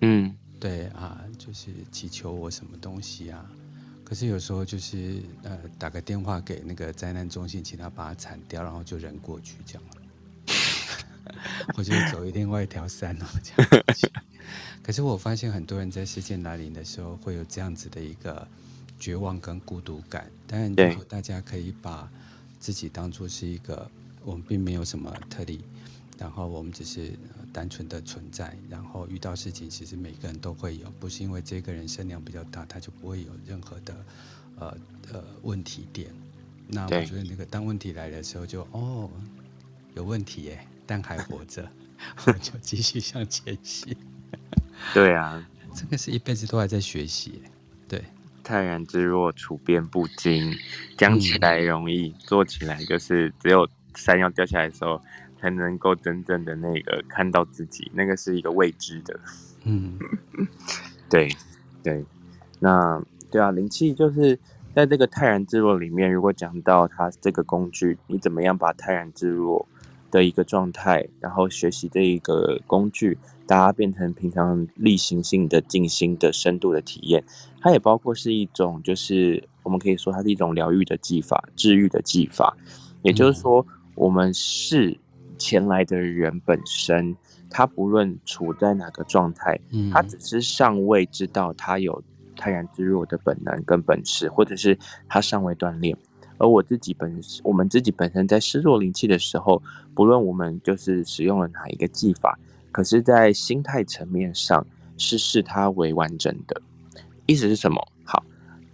[0.00, 3.48] 嗯，对啊，就是祈求我什么东西啊？
[4.02, 9.82] 可是有时候就是呃打个电话给那个灾难中心，请他把它铲掉，然后就人过去这样。
[11.76, 14.22] 我就走一另外一条山哦，这样。
[14.82, 18.46] 可是我发现很多人在事件来临的时候会有这样子的一个
[18.98, 20.30] 绝望跟孤独感。
[20.46, 22.08] 当然，如果大家可以把
[22.60, 23.90] 自己当作是一个，
[24.24, 25.64] 我们并没有什么特例，
[26.18, 27.12] 然后我们只是
[27.52, 34.06] 单纯的存在，然后遇到事情，其实每个人都会有，不是因为这个人声量比较大，他就不会有任何的
[34.58, 34.78] 呃
[35.12, 36.10] 呃问题点。
[36.68, 39.10] 那我觉得那个当问题来的时候就，就哦
[39.94, 40.66] 有问题耶。
[40.86, 41.68] 但还活着，
[42.26, 43.96] 我就继续向前行。
[44.94, 45.44] 对啊，
[45.74, 47.42] 这个是一辈子都还在学习。
[47.88, 48.04] 对，
[48.44, 50.54] 泰然自若，处变不惊。
[50.96, 55.00] 讲起来容易，嗯、做起来就是只有山要掉下来的时候，
[55.40, 57.90] 才能够真正的那个看到自己。
[57.94, 59.18] 那个是一个未知的。
[59.64, 59.98] 嗯，
[61.10, 61.28] 对
[61.82, 62.04] 对。
[62.60, 64.38] 那对啊，灵气就是
[64.74, 69.66] 在这个泰然自若里面，如果讲到它这个工具，你怎么样把泰然自若？
[70.16, 77.22] 的一个状态，然后学习的一个工具，大家变成平常例行性的静心的深度的体验。
[77.60, 82.56] 它也包括是一种，就是我们可以说它是一种疗愈的技法、治愈的技法。
[83.02, 84.98] 也就是说，我们是
[85.36, 87.14] 前来的人本身，
[87.50, 89.60] 他不论处在哪个状态，
[89.92, 92.02] 他只是尚未知道他有
[92.36, 95.94] 泰然自若的本能跟本事，或者是他尚未锻炼。
[96.38, 99.62] 而我自己本，我们自己本身在施作灵气的时候，
[99.94, 102.38] 不论我们就是使用了哪一个技法，
[102.70, 104.66] 可是，在心态层面上
[104.98, 106.60] 是视它为完整的。
[107.26, 107.88] 意思是什么？
[108.04, 108.22] 好，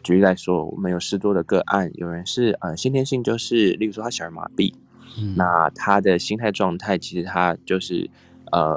[0.02, 4.74] 举例来说，我们有施作的个案，有人是呃先天性就是，例如说他小儿麻痹，
[5.18, 8.10] 嗯、那他的心态状态其实他就是
[8.50, 8.76] 呃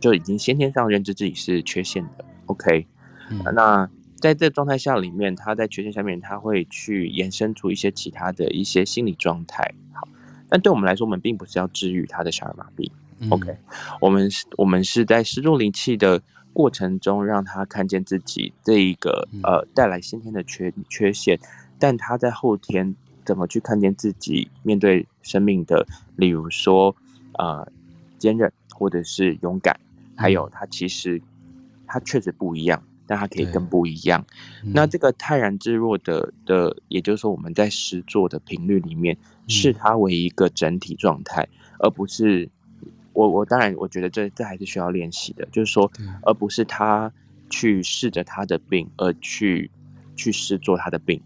[0.00, 2.24] 就已经先天上认知自己是缺陷的。
[2.46, 2.86] OK，、
[3.54, 3.88] 那。
[4.20, 9.72] 在这状态下里面，他在缺陷下面，他会去延伸出一些其他的一些心理状态。
[9.92, 10.08] 好，
[10.48, 12.90] 但对我们来说，我们并不是要治愈他的小儿麻痹。
[13.20, 13.56] 嗯、OK，
[14.00, 16.20] 我们是，我们是在失重灵气的
[16.52, 21.38] 过程中，让他看见自己这一个呃带来先天的缺缺陷，
[21.78, 22.94] 但他在后天
[23.24, 26.94] 怎么去看见自己面对生命的，例如说
[27.38, 27.70] 呃
[28.18, 29.78] 坚韧或者是勇敢，
[30.16, 31.20] 还有他其实
[31.86, 32.82] 他确实不一样。
[33.08, 34.24] 但它可以更不一样。
[34.62, 39.16] 嗯、那这个泰然自若的的，也就是说，我们在诗作的频率里面，
[39.48, 42.48] 视它为一个整体状态，嗯、而不是
[43.14, 45.90] 我我当然我觉得这这还是需要练习的，就是说，
[46.22, 47.10] 而不是他
[47.50, 49.70] 去试着他的病，而去
[50.14, 51.20] 去试做他的病。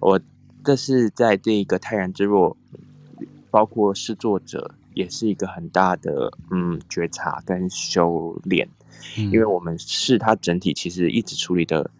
[0.00, 0.18] 我
[0.64, 2.56] 这是在这一个泰然自若，
[3.50, 8.66] 包括试作者也是一个很大的嗯觉察跟修炼。
[9.16, 11.90] 因为我们是他整体，其实一直处理的，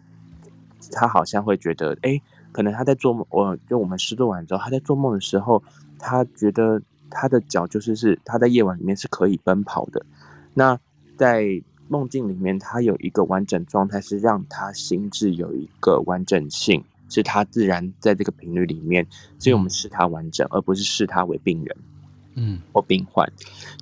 [0.91, 2.21] 他好像会觉得，哎，
[2.51, 5.63] 可能他在做梦，我就我们试做完之后，他在做梦的时候，
[5.97, 10.05] 他觉得他的脚就是是他在夜晚里面是可以奔跑的。
[10.53, 10.77] 那
[11.17, 19.07] 在梦境里面，他有一个完整状态，是让他心智有一个完整性，是他自然在这个频率里面，
[19.39, 21.77] 所以我们视他完整，而不是视他为病人，
[22.35, 23.31] 嗯，或病患。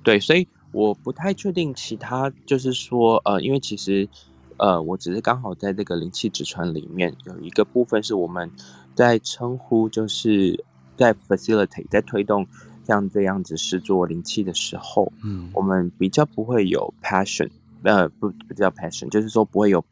[0.04, 0.46] 对，所以。
[0.74, 4.08] 我不太确定其他，就是说，呃，因为其实，
[4.56, 8.50] 呃，我只是刚好在这个灵气直传里面有一个部分是我们
[8.92, 10.64] 在称呼，就是
[10.96, 12.44] 在 facilitate 在推动
[12.84, 17.48] 像这样子是做灵气的时候，嗯，我们比较不会有 passion，
[17.84, 19.82] 呃，不不叫 passion，就是说不会有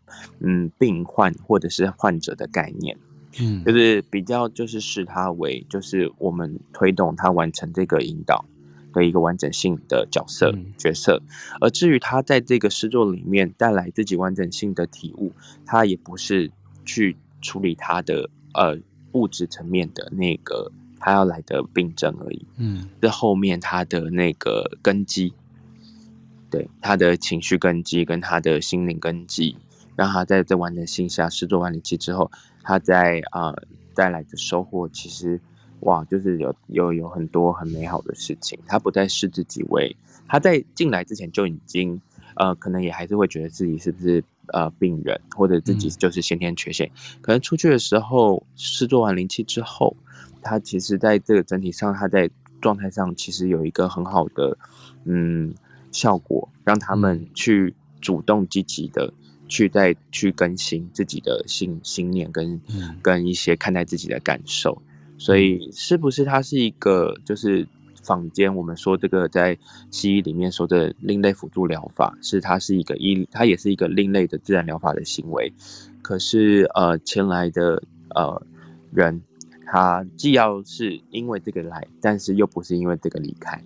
[0.41, 2.99] 嗯病患或者是患者的概念，
[3.41, 8.45] 嗯，就是比较就是视它为就是我们推动它完成这个引导。
[8.93, 11.22] 的一个完整性的角色角色，
[11.61, 15.32] 而至于他在这个诗作里面带来自己完整性的体悟，
[15.64, 16.51] 他也不是
[16.84, 18.78] 去处理他的呃
[19.12, 20.70] 物质层面的那个
[21.01, 22.47] 他要来的病症而已。
[22.59, 25.32] 嗯，这后面他的那个根基，
[26.51, 29.57] 对他的情绪根基跟他的心灵根基，
[29.97, 32.30] 让他在这完整性下施作完灵气之后，
[32.62, 33.62] 他在啊、呃、
[33.95, 35.40] 带来的收获其实。
[35.83, 38.59] 哇，就是有有有很多很美好的事情。
[38.66, 39.95] 他不再视自己为
[40.26, 42.01] 他在进来之前就已经
[42.35, 46.87] 呃，可能也还是会觉得自己是不是呃病人，或者自己就是先天缺陷。
[46.89, 49.97] 嗯、可能出去的时候是做完灵气之后，
[50.41, 52.30] 他其实在这个整体上，他在
[52.61, 54.57] 状态上其实有一个很好的
[55.05, 55.55] 嗯
[55.91, 59.12] 效果，让他们去主动积极的
[59.49, 64.80] 去再去更新自己的信信念跟、嗯、跟一些看待自己的感受。
[65.25, 67.64] 所以，是不是它是一个，就是
[68.03, 69.57] 坊间我们说这个在
[69.89, 75.53] 西医里面说的另类辅助疗法，是它是一个一，它也是一个另类的自然疗法的行为。
[76.03, 77.81] 可是，呃，前来的
[78.16, 78.45] 呃
[78.93, 79.23] 人，
[79.64, 83.62] 他既要是因为这个来，但是又不是因为这个离开。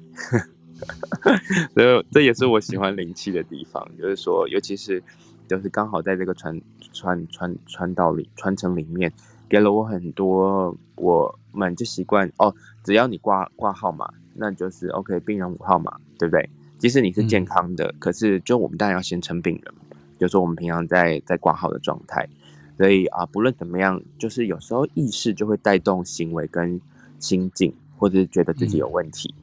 [1.73, 5.03] 所以，这也是我喜欢灵气的地方，就是说，尤其是
[5.49, 6.61] 就是刚好在这个传
[6.93, 9.11] 传传传道里传承里面。
[9.49, 12.55] 给了我很多，我们就习惯哦，
[12.85, 16.49] 只要你挂挂号码，那就是 OK，病人五号码，对不对？
[16.79, 19.75] 即使你是健康的，嗯、可是就我们当然要先称病人，
[20.19, 22.29] 就是说我们平常在在挂号的状态，
[22.77, 26.81] 所以啊，不论怎么样，就是有时候意识就会带动行为跟
[27.19, 29.35] 心境，或者是觉得自己有问题，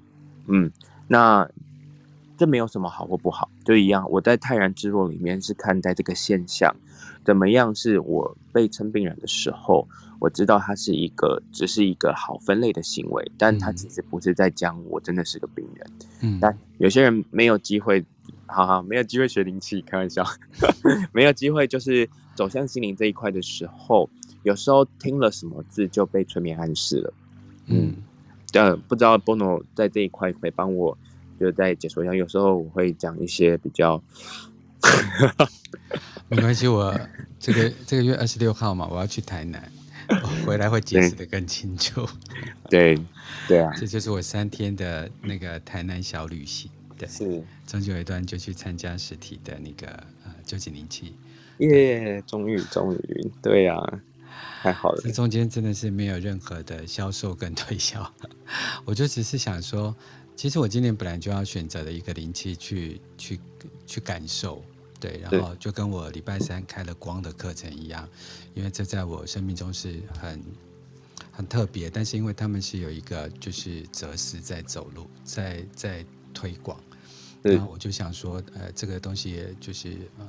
[0.45, 0.71] 嗯，嗯，
[1.07, 1.49] 那
[2.37, 4.09] 这没有什么好或不好，就一样。
[4.11, 6.75] 我在泰然自若里面是看待这个现象。
[7.23, 7.73] 怎么样？
[7.73, 9.87] 是我被称病人的时候，
[10.19, 15.91] 我知道他是一个，只是一个好分类的行为，但他其实不是在讲我真的是个病人。
[16.21, 18.03] 嗯，但有些人没有机会，
[18.45, 20.23] 好好，没有机会学灵气，开玩笑，
[21.11, 24.09] 没有机会就是走向心灵这一块的时候，
[24.43, 27.13] 有时候听了什么字就被催眠暗示了。
[27.67, 27.95] 嗯，
[28.53, 30.97] 呃，不知道 Bono 在这一块可以帮我，
[31.39, 32.13] 就在解说一下。
[32.13, 34.01] 有时候我会讲一些比较，
[36.29, 36.99] 没关系，我
[37.39, 39.71] 这个这个月二十六号嘛，我要去台南，
[40.09, 42.07] 我回来会解释的更清楚。
[42.69, 42.97] 对，
[43.47, 46.69] 对啊， 这就是我三天的那个台南小旅行。
[46.97, 49.87] 对，是中间有一段就去参加实体的那个
[50.25, 51.15] 呃究竟灵气。
[51.59, 53.99] 耶，终于终于，对呀、啊。
[54.63, 58.11] 太好了，这中间真的是没有任何的销售跟推销，
[58.85, 59.95] 我就只是想说，
[60.35, 63.39] 其实我今年本来就要选择的一个灵气去去
[63.85, 64.63] 去感受，
[65.03, 68.07] 对，然后就跟我礼拜三开了光的课程一样，
[68.53, 70.41] 因为这在我生命中是很
[71.29, 76.81] 很特别，但是因为他们是有一个就是哲思在走路，在在推广，
[77.41, 80.25] 然后我就想说，呃，这个东西就是呃，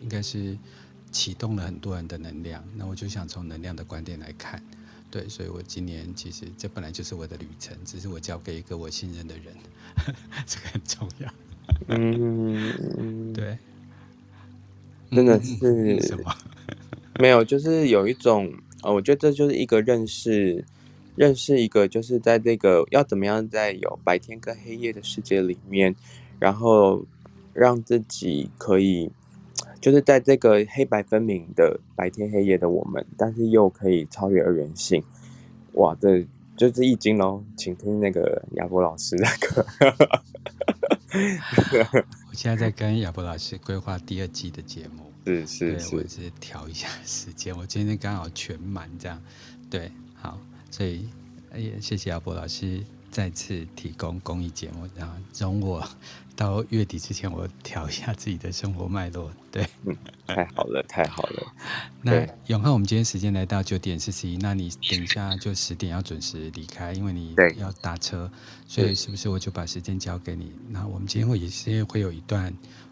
[0.00, 0.56] 应该是。
[1.12, 4.62] 启动了很多人的能量，那我就想从能量的观点来看，
[5.10, 9.52] 对，所以我今年其实这本来就是我的旅程，只是我交给一个我信任的人，
[10.46, 11.34] 这个很重要。
[11.88, 13.58] 嗯，对，
[15.10, 16.34] 真的是什么？
[17.18, 18.52] 没有，就是有一种，
[18.82, 20.64] 呃，我觉得这就是一个认识，
[21.16, 25.94] 认识一个，就是在这个要怎么样在有白天跟黑夜的世界里面，
[26.38, 27.04] 然后
[27.52, 29.10] 让自己可以。
[29.80, 35.02] 就是在这个黑白分明的白天黑夜的我们，但是又可以超越二元性，
[35.72, 39.66] 哇，这就是易经喽，请听那个亚博老师那个。
[42.40, 49.22] 我现在在跟亚博老师规划第二季的节目，是是是，我是调一下时间，我今天刚好全满这样，
[49.68, 51.06] 对，好，所以
[51.54, 55.86] 也谢谢亚博老师再次提供公益节目，然后容我。
[56.40, 59.30] 到月底之前，我调一下自己的生活脉络。
[59.52, 59.94] 对，嗯，
[60.26, 61.52] 太好了，太好了。
[62.00, 68.30] 那永汉，我们今天时间来到九点四十一，那你等一下就十点要准时离开，因为你要搭车，
[68.66, 70.50] 所以是不是我就把时间交给你？
[70.70, 72.46] 那我们今天会也是会有一段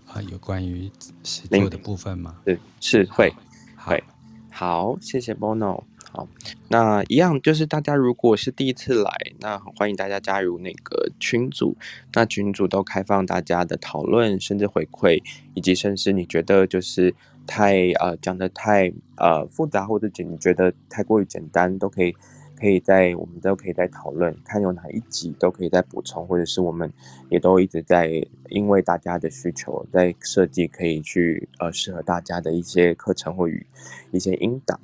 [0.05, 0.93] 啊、呃，有关于
[1.25, 2.37] 实作的部分吗？
[2.45, 3.33] 是是会
[3.79, 4.05] 会
[4.51, 5.85] 好，谢谢 Bono。
[6.11, 6.27] 好，
[6.69, 11.77] 那一样就是大家如果是第一次来，那欢迎大家加入那个群组。
[12.15, 17.15] 那群组都开放大家的讨论，甚至回馈，以及甚至你觉得就是
[17.47, 22.17] 太呃讲的太呃复杂，或者简你觉得太过于简单，都可以
[22.59, 26.91] 可以在我们都可以再讨论，看有哪一集都可以再补充，或者是我们
[27.29, 33.67] 也都一直在因为大家的需求在设计可以去呃适合大家的一些课程或与
[34.11, 34.81] 一些引导。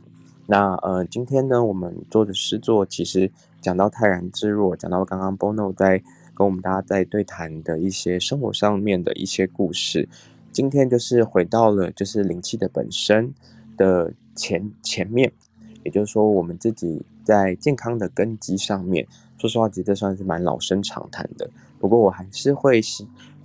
[0.46, 3.30] 那呃，今天呢，我们做的诗作其实
[3.62, 6.02] 讲到泰然自若，讲到刚刚 Bono 在
[6.34, 10.06] 跟我们大家在对谈的一些生活上面的一些故事。
[10.52, 13.32] 今天就是回到了就是灵气的本身
[13.76, 15.32] 的前前面，
[15.82, 19.06] 也就是说，我们自己在健康的根基上面，
[19.38, 21.48] 说实话，其实算是蛮老生常谈的。
[21.80, 22.80] 不过我还是会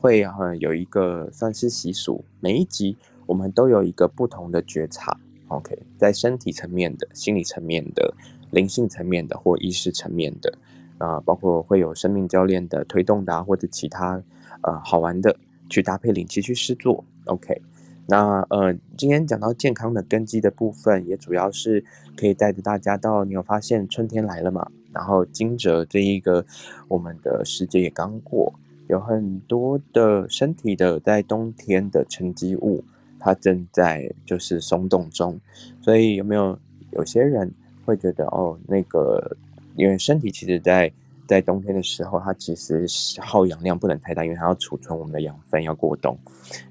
[0.02, 5.18] 会呃有一个算是习俗，每一集我们都有一个不同的觉察。
[5.50, 8.14] OK，在身体层面的、心理层面的、
[8.52, 10.58] 灵性层面的或意识层面的，
[11.00, 14.22] 啊、包括会有生命教练的推动的、啊，或者其他
[14.62, 15.36] 呃好玩的，
[15.68, 17.04] 去搭配灵气去试做。
[17.26, 17.62] OK，
[18.06, 21.84] 那呃，今天讲到健康的根基的部分，也主要是
[22.16, 24.72] 可以带着大家到，你有发现春天来了嘛？
[24.94, 26.46] 然后惊蛰这一个
[26.88, 28.54] 我们的时节也刚过，
[28.88, 32.84] 有很多的身体的在冬天的沉积物。
[33.20, 35.40] 它正在就是松动中，
[35.82, 36.58] 所以有没有
[36.92, 37.52] 有些人
[37.86, 39.36] 会觉得哦，那个
[39.76, 40.92] 因为身体其实在
[41.28, 42.88] 在冬天的时候，它其实
[43.20, 46.18] 耗氧量不能太大，因为它要储存我们的养分要过冬。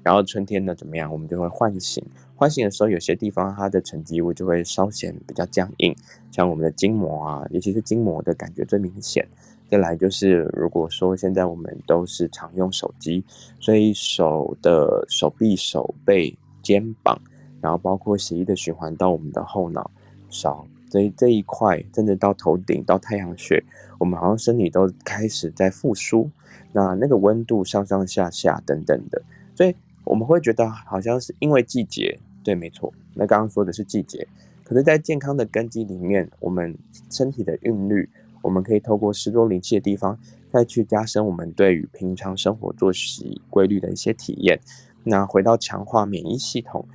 [0.03, 2.03] 然后春天呢怎么样，我们就会唤醒，
[2.35, 5.95] 唤醒的时候，有些地方它的沉积物就会稍显比较僵硬，
[6.31, 9.25] 像我们的筋膜啊，尤其是筋膜的感觉最明显。
[9.69, 13.23] 再来就是，如果说现在我们都是常用手机，
[13.59, 17.21] 所以手的手臂、手背、肩膀，
[17.61, 19.91] 然后包括血液的循环到我们的后脑
[20.29, 23.63] 勺，所以这一块甚至到头顶到太阳穴，
[23.99, 26.27] 我们好像身体都开始在复苏。
[26.71, 29.21] 那那个温度上上下下等等的，
[29.55, 32.91] 所以我们会觉得好像是因为季节，对，没错。
[33.13, 34.27] 那刚刚说的是季节，
[34.63, 36.75] 可是，在健康的根基里面，我们
[37.11, 38.09] 身体的韵律。
[38.41, 40.17] 我们可以透过施作灵气的地方，
[40.51, 44.59] 再去加深我们对于平常生活作息规律的一些体验。
[45.03, 46.85] 那回到强化免疫系统，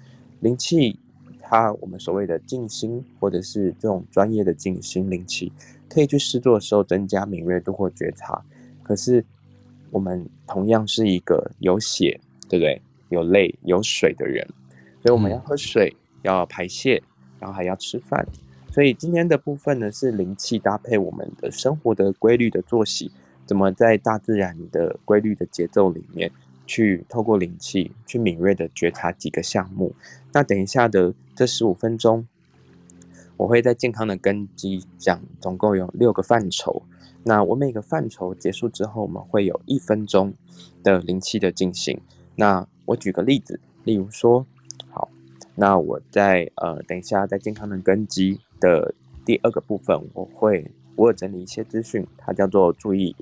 [0.41, 0.99] 灵气
[1.41, 5.53] 它我们所谓的静心，或者是这种专业的静心灵气，
[5.89, 8.43] 可以去试做的时候增加敏锐度或觉察。
[8.83, 9.25] 可是
[9.91, 12.81] 我们同样是一个有血，对不对？
[13.11, 14.45] 有泪有水的人，
[15.03, 17.01] 所以我们要喝水，要排泄，
[17.39, 18.27] 然后还要吃饭。
[18.75, 23.13] 所以今天的部分呢，是灵气搭配我们的生活的规律的作息，
[23.47, 26.29] 怎么在大自然的规律的节奏里面，
[26.67, 29.95] 去透过灵气去敏锐的觉察几个项目。
[30.33, 32.27] 那等一下的这十五分钟，
[33.37, 36.83] 我会在健康的根基讲，总共有六个范畴。
[37.23, 40.35] 那我每个范畴结束之后，我们会有一分钟
[40.83, 42.01] 的灵气的进行。
[42.35, 44.45] 那我举个例子，例如说，
[44.91, 45.09] 好，
[45.55, 48.41] 那我在呃等一下在健康的根基。
[48.65, 48.95] 的
[49.27, 50.65] 第二个部分，我会
[50.97, 53.15] 我有整理一些资讯，它叫做注意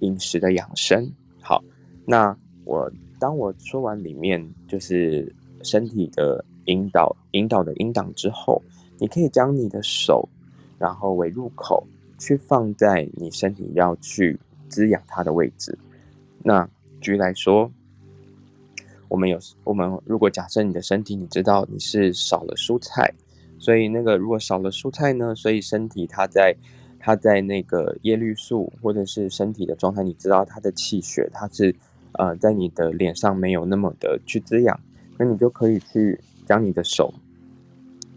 [0.00, 1.08] 饮食的养生。
[1.40, 1.62] 好，
[2.04, 5.32] 那我当我说完里面就是
[5.62, 8.60] 身体的引导引导的引导之后，
[8.98, 10.28] 你可以将你的手，
[10.76, 11.86] 然后为入口，
[12.18, 14.36] 去放在你身体要去
[14.68, 15.78] 滋养它的位置。
[16.42, 16.68] 那
[17.00, 17.70] 举例来说，
[19.08, 23.12] 我们有我们如果假设你的身体，你知道你是少了蔬菜。
[23.60, 26.56] 所以那个如果少了蔬菜呢，所以身体它在
[26.98, 31.72] 它在那个叶绿素或者是身体的状态，你知道它的气血它是
[32.12, 34.80] 呃在你的脸上没有那么的去滋养，
[35.18, 37.14] 那你就可以去将你的手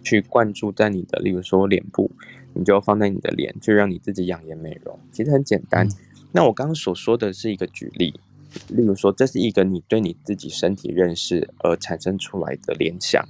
[0.01, 2.09] 去灌注在你的，例如说脸部，
[2.53, 5.87] 你就放在你的脸，就让你自己养颜美容，其实很简单。
[6.31, 8.19] 那我刚刚所说的是一个举例，
[8.69, 13.23] 例如说这是一个你对你自己身体认识而产生出来的联想。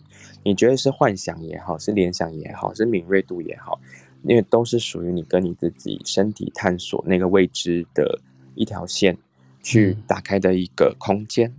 [0.43, 3.80] 你觉得是幻想也好，是联想也好，是敏锐度也好，
[4.24, 8.19] 因为都是属于你跟你自己身体探索那个未知的
[8.53, 9.17] 一条线
[9.61, 11.53] 去打开的一个空间。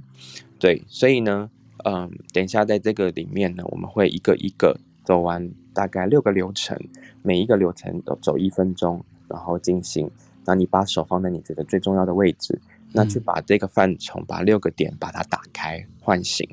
[0.59, 1.51] 对，所以呢，
[1.85, 6.79] 嗯，等一下在这个里面呢，我们会一个一个走完大概六个流程，
[7.23, 10.11] 每一个流程都走一分钟，然后进行。
[10.45, 12.61] 那你把手放在你觉得最重要的位置，
[12.95, 16.49] 那去把这个范畴，把六个点把它打开唤醒。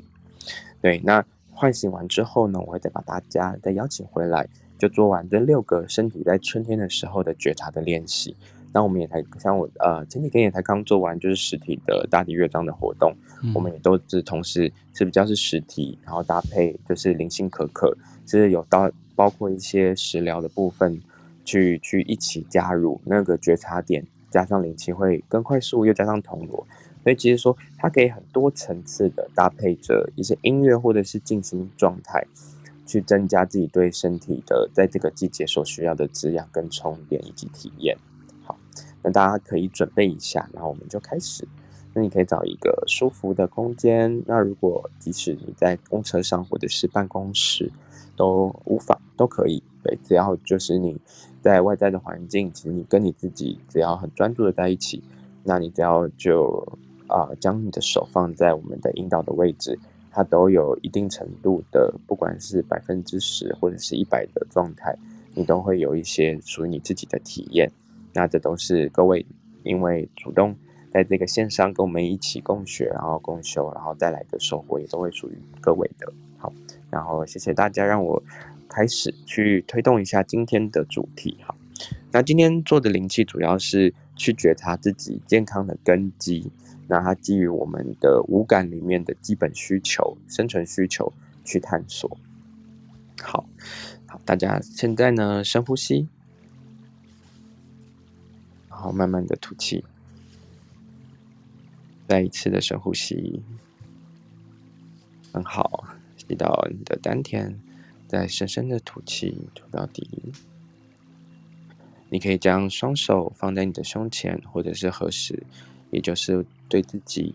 [0.82, 1.24] 对，那。
[1.54, 8.34] 唤醒完之后呢，我会再把大家再邀请回来，就做完这六个身体在春天的时候的觉察的练习。
[8.72, 13.14] 那我们也才像我呃前几天也才刚做完，就是实体的大地乐章的活动，
[13.44, 21.00] 嗯、我们也都是同时是比较是实体，然后搭配就是灵性可可，就是有到包括一些食疗的部分
[21.44, 26.66] 去去一起加入那个觉察点，加上灵气会更快速，又加上铜锣。
[27.04, 32.24] 所以其实说，它可以很多层次的搭配着一些音乐或者是静心状态，
[32.86, 37.96] 去增加自己对身体的在这个季节所需要的滋养跟充电以及体验。
[38.44, 38.56] 好，
[39.02, 41.46] 那大家可以准备一下，然后我们就开始。
[41.92, 44.22] 那你可以找一个舒服的空间。
[44.24, 47.70] 那如果即使你在公车上或者是办公室
[48.16, 49.62] 都无妨，都可以。
[49.82, 50.96] 对，只要就是你
[51.40, 55.02] 在外在的环境，其实你跟你自己只要很专注的在一起，
[55.42, 56.78] 那你只要就。
[57.08, 59.78] 啊，将你的手放在我们的阴道的位置，
[60.10, 64.96] 它都有一定程度的，不管是百分之十或者是一百的状态，
[65.34, 67.70] 你都会有一些属于你自己的体验。
[68.14, 69.26] 那这都是各位
[69.62, 70.56] 因为主动
[70.90, 76.10] 在这个线上跟我们一起共学，然后共修，然后带来的收获也都会属于各位的。
[76.38, 76.50] 好，
[76.88, 78.22] 然后谢谢大家让我
[78.74, 81.36] 开始去推动一下今天的主题。
[81.46, 81.54] 哈，
[82.10, 86.50] 那今天做的灵气主要是去觉察自己健康的根基。
[86.88, 91.12] 那它基于我们的五感里面的基本需求、生存需求
[91.44, 92.18] 去探索。
[93.22, 93.46] 好，
[94.06, 96.08] 好，大家现在呢，深呼吸，
[98.68, 99.84] 然后慢慢的吐气，
[102.08, 103.42] 再一次的深呼吸，
[105.32, 105.84] 很好，
[106.16, 107.58] 吸到你的丹田，
[108.12, 110.06] 再深深的吐气，吐到底。
[112.10, 115.42] 你可以将双手放在你的胸前，或者是合十。
[115.90, 117.34] 也就是对自己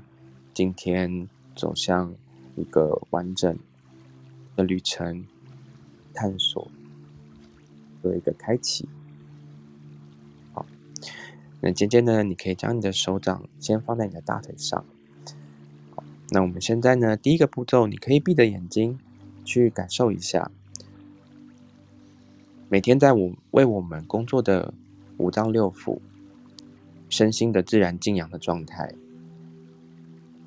[0.53, 2.13] 今天走向
[2.55, 3.57] 一个完整
[4.55, 5.25] 的旅程
[6.13, 6.69] 探索
[8.03, 8.87] 做一个开启。
[10.53, 10.63] 好，
[11.59, 14.85] 那渐渐的，你可以将你的手掌先放在你的大腿上。
[15.95, 18.99] 好，那我们现在呢，第一个步骤，你可以闭着眼睛
[19.43, 20.51] 去感受一下，
[22.69, 24.73] 每天在我为我们工作的
[25.17, 25.99] 五脏六腑。
[27.09, 28.93] 身心的自然静养的状态，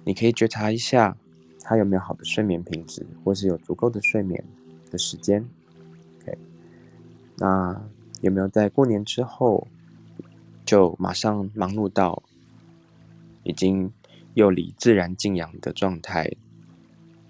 [0.05, 1.17] 你可以觉察一下，
[1.63, 4.45] 他有没有好的睡眠品质，或是有足够的睡眠
[4.91, 5.43] 的时间。
[6.21, 6.37] OK，
[7.39, 7.83] 那
[8.21, 9.67] 有没有在过年之后
[10.67, 12.23] 就马上忙碌到
[13.43, 13.91] 已经
[14.35, 16.31] 又离自然静养的状态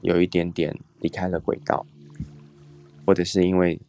[0.01, 1.87] 有一点点离开了轨道，
[3.07, 3.81] 或者是因为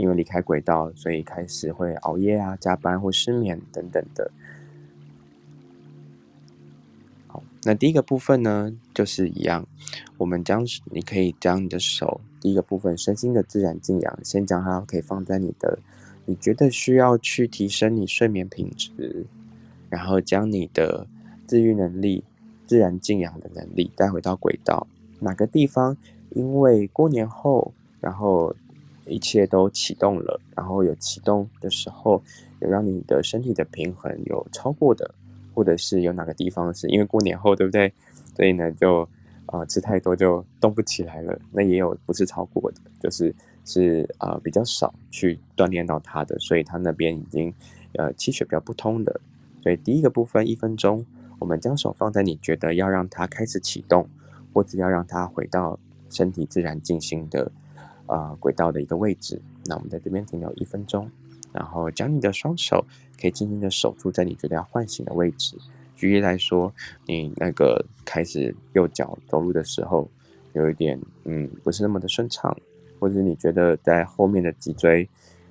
[0.00, 4.30] 因为离开轨道，所以开始会熬夜啊、加班或失眠等等的。
[7.26, 9.66] 好那第一个部分呢，就是一样，
[10.16, 15.78] 我们将你可以将你的手，第一个部分身心的自然静养，先将它可以放在你的，
[16.24, 19.26] 你觉得需要去提升你睡眠品质，
[19.90, 21.06] 然后将你的
[21.46, 22.24] 自愈能力、
[22.66, 24.86] 自然静养的能力带回到轨道。
[25.18, 25.94] 哪个地方
[26.30, 28.56] 因为过年后，然后
[29.06, 32.22] 一切都启动了，然后有启动的时候，
[32.60, 35.14] 有让你的身体的平衡有超过的。
[35.52, 37.92] 或者是有哪个地方是因为过年后，对不对？
[38.34, 39.02] 所以呢，就
[39.46, 41.38] 啊、呃、吃太多就动不起来了。
[41.50, 43.34] 那也有不是超过的，就是
[43.66, 47.52] 是啊、呃、比较少去锻炼到它的，所以它那边已经
[47.94, 49.20] 呃气血比较不通的。
[49.60, 51.04] 所以第一个部分一分钟，
[51.40, 54.08] 我们将手放在你觉得要让它开始启动，
[54.54, 55.78] 或者要让它回到
[56.08, 57.50] 身体自然进行的、
[58.10, 59.40] 呃、轨道的一个位置。
[59.64, 61.10] 那我们在这边停留一分钟。
[61.52, 62.86] 然后将你的双手
[63.20, 65.58] 可以静静的守住在你觉得要唤醒的位置。
[65.96, 66.72] 举例来说，
[67.06, 70.08] 你那个开始右脚走路的时候，
[70.52, 72.56] 有一点嗯不是那么的顺畅，
[73.00, 75.08] 或者你觉得在后面的脊椎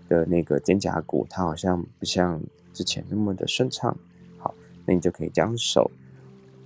[0.07, 2.41] 的那个肩胛骨，它好像不像
[2.71, 3.93] 之前那么的顺畅。
[4.37, 4.55] 好，
[4.85, 5.91] 那你就可以将手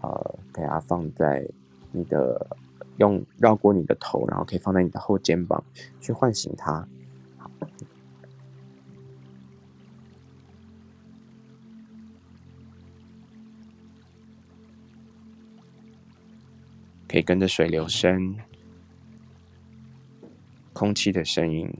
[0.02, 1.44] 呃给它放在
[1.92, 2.56] 你的
[2.98, 5.64] 用绕过你的头，然后可以放在你的后肩膀
[6.00, 6.88] 去唤醒它。
[17.08, 18.36] 可以跟着水流声、
[20.74, 21.72] 空气的声音，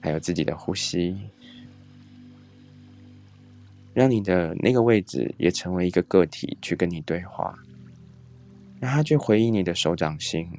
[0.00, 1.18] 还有自己的呼吸，
[3.92, 7.58] 让你的那个位置也成为一个个体去跟你对话，
[8.80, 10.50] 让他去回忆你的手掌心，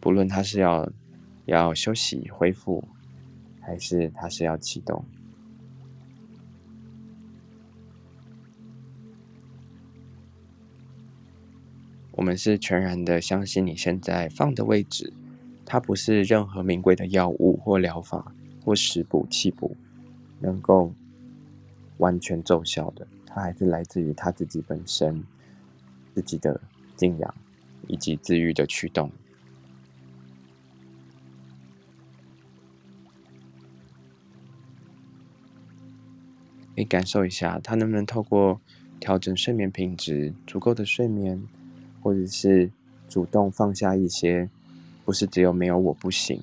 [0.00, 0.90] 不论他是要
[1.44, 2.82] 要休息恢复，
[3.60, 5.04] 还是他是要启动。
[12.12, 15.12] 我们是全然的相信你现在放的位置，
[15.64, 18.32] 它不是任何名贵的药物或疗法
[18.64, 19.76] 或食补气补
[20.40, 20.92] 能够
[21.98, 23.06] 完全奏效的，
[23.38, 25.22] 它还是来自于他自己本身
[26.12, 26.60] 自己的
[26.96, 27.34] 静养
[27.86, 29.12] 以及自愈的驱动。
[36.74, 38.60] 可以感受一下，它能不能透过
[38.98, 41.40] 调整睡眠品质，足够的睡眠。
[42.00, 42.70] 或者是
[43.08, 44.48] 主动放下一些，
[45.04, 46.42] 不是只有没有我不行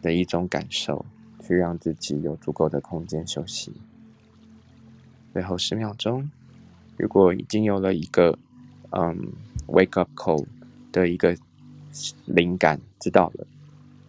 [0.00, 1.04] 的一种感受，
[1.40, 3.72] 去让自己有足够的空间休息。
[5.32, 6.30] 最后十秒钟，
[6.96, 8.36] 如果已经有了一个
[8.90, 9.32] 嗯
[9.66, 10.44] wake up call
[10.90, 11.36] 的一个
[12.26, 13.46] 灵感，知道了，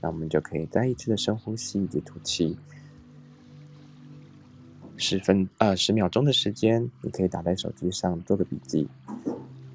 [0.02, 2.58] 那我们就可以再一次的深呼吸以及吐气。
[4.98, 8.88] 十分呃十秒钟的时间，你可以打在手机上做个笔记。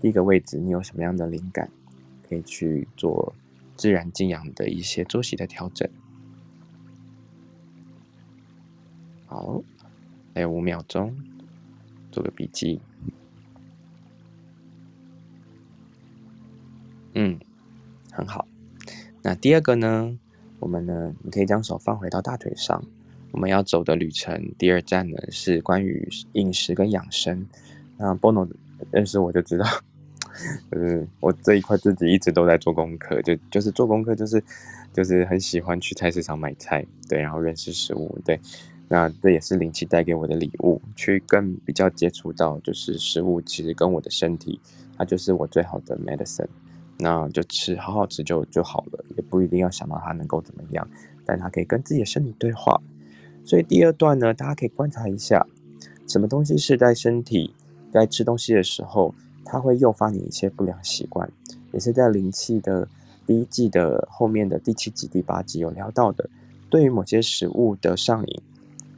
[0.01, 1.70] 第一个位置，你有什么样的灵感，
[2.28, 3.34] 可以去做
[3.74, 5.88] 自然静养的一些作息的调整。
[9.24, 9.62] 好，
[10.34, 11.16] 还有五秒钟，
[12.15, 12.81] 做个笔记。
[17.15, 17.37] 嗯，
[18.12, 18.47] 很好。
[19.21, 20.17] 那第二个呢？
[20.61, 21.12] 我们呢？
[21.25, 22.81] 你可以将手放回到大腿上。
[23.33, 27.45] 我们要走的旅程，第二站呢是关于饮食跟养生。
[27.97, 28.49] 那 Bono
[28.93, 29.67] 认识我就知道。
[30.71, 34.43] 就是我这一块自己一直都在做功课，就就是做功课，就是
[34.93, 38.41] 就是很喜欢去菜市场买菜，对，然后认识食物，对，
[38.89, 44.61] 那这也是灵气带给我的礼物，去更比较接触到，就是食物其实跟我的身体，
[44.97, 46.47] 它就是我最好的 medicine，
[46.99, 50.89] 那就吃，好好吃就就好了，也不一定要想到它能够怎么样，
[51.24, 52.80] 但它可以跟自己的身体对话。
[53.45, 55.47] 所以第二段呢，大家可以观察一下，
[56.07, 57.55] 什么东西是在身体
[57.93, 59.14] 在吃东西的时候。
[59.47, 61.30] 它会诱发你一些不良习惯，
[61.70, 62.89] 也是在灵气的
[63.26, 66.30] 第一季的后面的第七集、第八集有聊到的。
[66.70, 68.43] 对于某些食物的上瘾，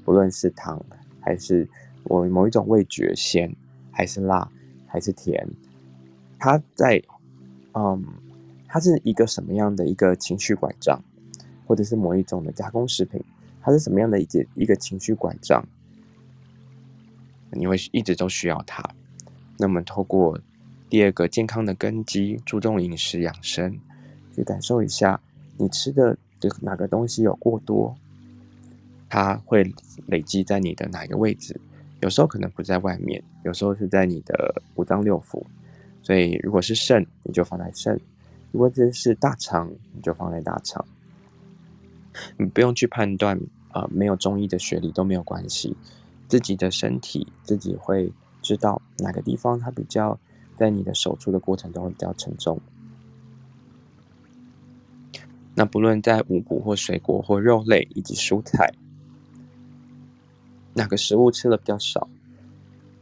[0.06, 0.80] 不论是糖
[1.20, 1.68] 还是
[2.04, 3.52] 我某一种味觉，咸
[3.90, 4.48] 还是辣
[4.86, 5.44] 还是甜，
[6.38, 7.02] 它在
[7.74, 8.04] 嗯，
[8.68, 11.02] 它是一个什么样的一个情绪拐杖，
[11.66, 13.20] 或者是某一种的加工食品，
[13.60, 15.66] 它是什么样的一个一个情绪拐杖，
[17.50, 18.88] 你会一直都需要它。
[19.58, 20.38] 那么，透过
[20.88, 23.76] 第二个健康的根基，注重饮食养生，
[24.32, 25.20] 去感受一下
[25.58, 26.16] 你吃的
[26.60, 27.96] 哪个东西有过多，
[29.08, 29.62] 它会
[30.06, 31.60] 累积在你的哪一个位置？
[32.00, 35.42] 有时候可能不在外面，有时候是在你的五脏六腑。
[36.02, 37.96] 所以，如果是肾，你就放在肾；
[38.52, 40.84] 如果这是大肠，你就放在大肠。
[42.36, 43.38] 你不用去判断
[43.72, 45.76] 呃没有中医的学历都没有关系，
[46.28, 50.18] 自己的身体自己会知道哪个地方它比较
[50.56, 52.60] 在你的手触的过程中会比较沉重。
[55.54, 58.72] 那不论在五谷或水果或肉类以及蔬菜，
[60.76, 62.06] 哪个食物吃的比较少？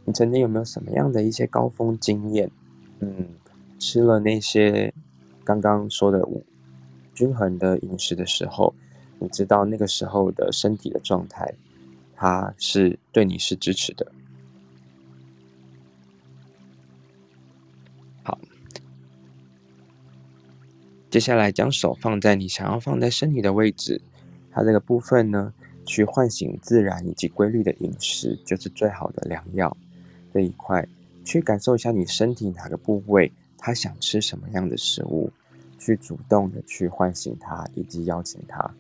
[0.05, 2.49] 你曾经有没有什么样的一些高峰经验？
[3.01, 3.29] 嗯，
[3.79, 4.95] 吃了那些
[5.43, 6.45] 刚刚说的五
[7.13, 8.73] 均衡的饮食的时候，
[9.19, 11.55] 你知道那个时候的身体的状态，
[12.15, 14.13] 它是对你是支持的。
[18.23, 18.39] 好
[21.11, 24.01] 接下来将手放在你想要放在身体的位置，
[24.53, 25.53] 它这个部分呢，
[25.85, 29.77] 去唤醒自然以及规律的饮食，就是最好的良药。
[30.33, 30.87] 这一块，
[31.25, 35.31] 去感受一下你身体哪个部位，它想吃什么样的食物，
[35.79, 38.75] 去主动的去唤醒它，以及邀请它。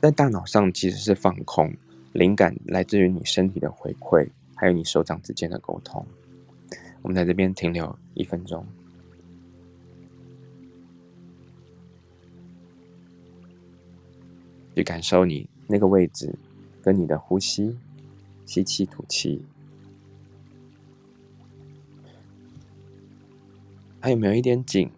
[0.00, 1.72] 在大脑上其实是放空，
[2.12, 6.04] 灵感来自于你身体的回馈，还有你手掌之间的沟通。
[7.00, 8.66] 我们在这边停留一分钟。
[14.74, 16.34] 去感受你那个位置，
[16.82, 17.78] 跟你的呼吸，
[18.44, 19.42] 吸气吐气，
[23.98, 24.90] 还有没有一点紧，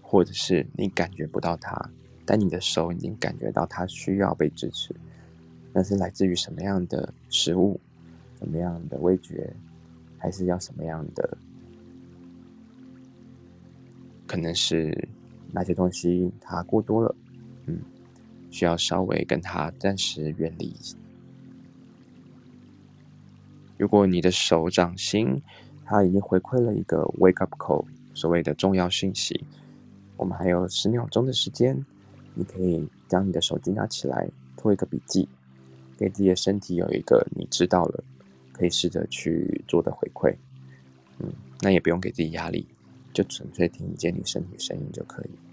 [0.00, 1.90] 或者是你感觉不到它，
[2.24, 4.96] 但你的手已经感觉到它需要被支持，
[5.74, 7.78] 那是来自于什么样的食物，
[8.38, 9.52] 什么样的味觉，
[10.16, 11.36] 还是要什么样的？
[14.26, 15.08] 可能是
[15.52, 17.14] 那些东西它过多了，
[17.66, 17.78] 嗯。
[18.56, 20.74] 需要稍微跟他暂时远离。
[23.76, 25.42] 如果你的手掌心，
[25.84, 27.84] 它已经回馈了一个 wake up call，
[28.14, 29.44] 所谓的重要讯息，
[30.16, 31.84] 我们还有十秒钟的时间，
[32.32, 34.26] 你可以将你的手机拿起来，
[34.56, 35.28] 做一个笔记，
[35.98, 38.02] 给自己的身体有一个你知道了，
[38.54, 40.34] 可以试着去做的回馈。
[41.18, 41.30] 嗯，
[41.60, 42.66] 那也不用给自己压力，
[43.12, 45.45] 就纯粹听一见你身体声音就可以。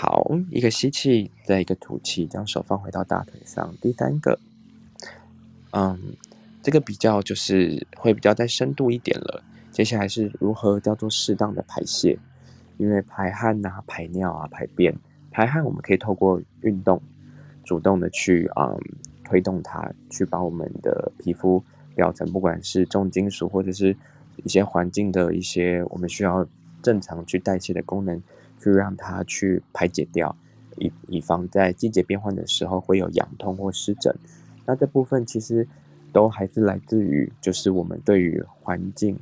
[0.00, 3.74] 好，一个吸气，再一个吐气，将手放回到大腿上。
[3.80, 4.38] 第三个，
[5.72, 6.14] 嗯，
[6.62, 9.42] 这个比较就是会比较再深度一点了。
[9.72, 12.16] 接下来是如何叫做适当的排泄？
[12.76, 14.96] 因为排汗啊、排尿啊、排便，
[15.32, 17.02] 排汗我们可以透过运动，
[17.64, 18.78] 主动的去嗯
[19.24, 21.60] 推动它，去把我们的皮肤
[21.96, 23.96] 表层，不管是重金属或者是
[24.44, 26.46] 一些环境的一些我们需要
[26.84, 28.22] 正常去代谢的功能。
[28.68, 30.34] 去让它去排解掉，
[30.76, 34.14] 以以防在季节变换的时候会有痒痛或湿疹。
[34.66, 35.66] 那这部分其实
[36.12, 39.18] 都还是来自于，就是我们对于环境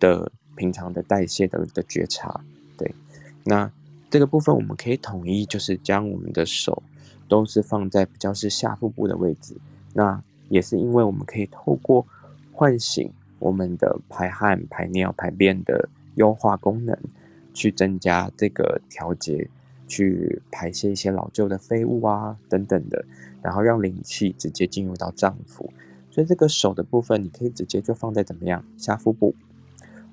[0.00, 2.40] 的平常的代谢的的觉察。
[2.76, 2.92] 对，
[3.44, 3.70] 那
[4.10, 6.82] 这个部分我们可以统一，就是将我们的手
[7.28, 9.56] 都是放在比较是下腹部的位置。
[9.94, 12.04] 那也是因为我们可以透过
[12.52, 13.08] 唤醒
[13.38, 16.98] 我们的排汗、排尿、排便的优化功能。
[17.52, 19.48] 去增加这个调节，
[19.86, 23.04] 去排泄一些老旧的废物啊等等的，
[23.42, 25.68] 然后让灵气直接进入到脏腑。
[26.10, 29.34] 所以这个手的部分，你可以直接就放在怎么样下腹部，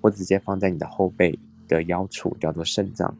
[0.01, 1.37] 或直接放在你的后背
[1.67, 3.13] 的腰处，叫做肾脏，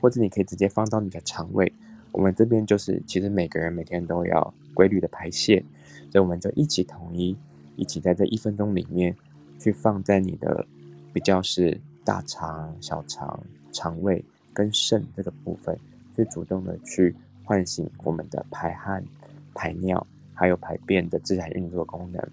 [0.00, 1.70] 或者你可以直接放到你的肠胃。
[2.10, 5.62] 我们这边就是，其实每个人每天都要规律的排泄，
[6.10, 7.36] 所以我们就一起统一，
[7.76, 9.14] 一起在这一分钟里面
[9.58, 10.66] 去放在你的
[11.12, 13.38] 比较是大肠、小肠。
[13.72, 15.78] 肠胃跟肾这个部分，
[16.14, 17.14] 去主动的去
[17.44, 19.04] 唤醒我们的排汗、
[19.54, 22.28] 排尿，还有排便的自然运作功能。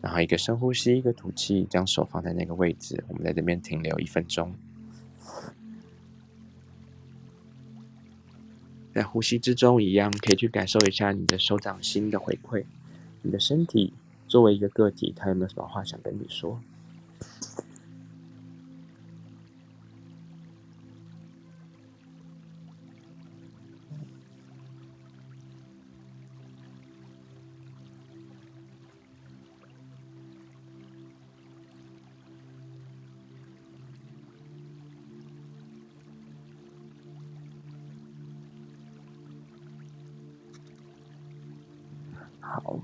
[0.00, 4.52] 然后一个深呼吸，一个吐气，将手放在那个位置，我们在这边停留一分钟。
[8.92, 12.64] 在呼吸之中，一样可以去感受一下你的手掌心的回馈，
[13.22, 13.92] 你的身体
[14.28, 16.60] 作为一个个体，它有没有什么话想跟你说？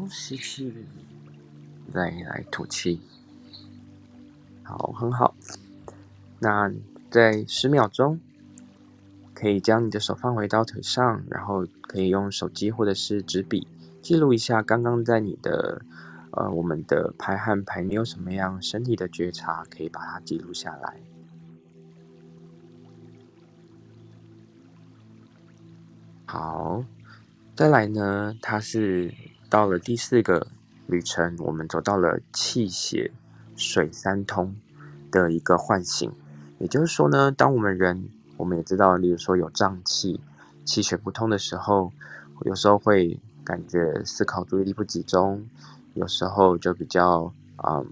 [0.08, 0.72] 吸气，
[1.92, 3.00] 再来吐气。
[4.62, 5.34] 好，很好。
[6.40, 6.72] 那
[7.10, 8.20] 在十秒钟，
[9.34, 13.66] 可以将你的手放回到腿上，然后可以用手机或者是纸笔
[14.02, 15.82] 记录一下刚刚在你的
[16.32, 21.00] 呃我们的排汗排尿有什么样身体的觉察，可以把它记录下来。
[26.26, 26.84] 好，
[27.56, 29.14] 再来呢，它是
[29.50, 30.46] 到了第四个
[30.86, 33.10] 旅程，我们走到了气血
[33.56, 34.54] 水三通
[35.10, 36.12] 的一个唤醒。
[36.58, 40.20] 也就是说呢，当我们人，我们也知道，例如说有胀气、
[40.64, 41.92] 气血不通的时候，
[42.44, 45.48] 有时候会感觉思考注意力不集中，
[45.94, 47.32] 有时候就比较
[47.66, 47.86] 嗯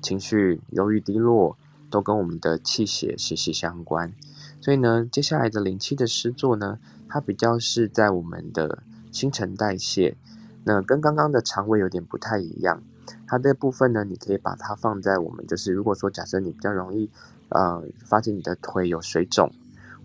[0.00, 1.56] 情绪忧郁低落，
[1.90, 4.12] 都跟我们的气血息息相关。
[4.60, 10.16] 所以呢，接下来的灵气的诗作呢，它比较是在我们的新陈代谢，
[10.64, 12.82] 那跟刚刚的肠胃有点不太一样。
[13.26, 17.10] 它这部分呢，你可以把它放在我们就是，如果说假设你比较容易，
[17.48, 19.52] 呃，发现你的腿有水肿，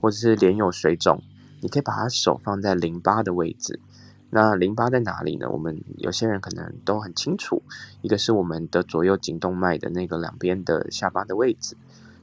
[0.01, 1.21] 或者是脸有水肿，
[1.61, 3.79] 你可以把它手放在淋巴的位置。
[4.29, 5.49] 那淋巴在哪里呢？
[5.49, 7.61] 我们有些人可能都很清楚，
[8.01, 11.77] 一个是我们的左右颈动脉的那个两边的下巴的位置，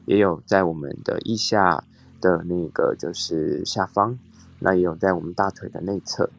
[0.04, 1.84] 也有在我们的腋下
[2.20, 4.18] 的那个就是下方。
[4.58, 6.30] 那也有在我们大腿的内侧，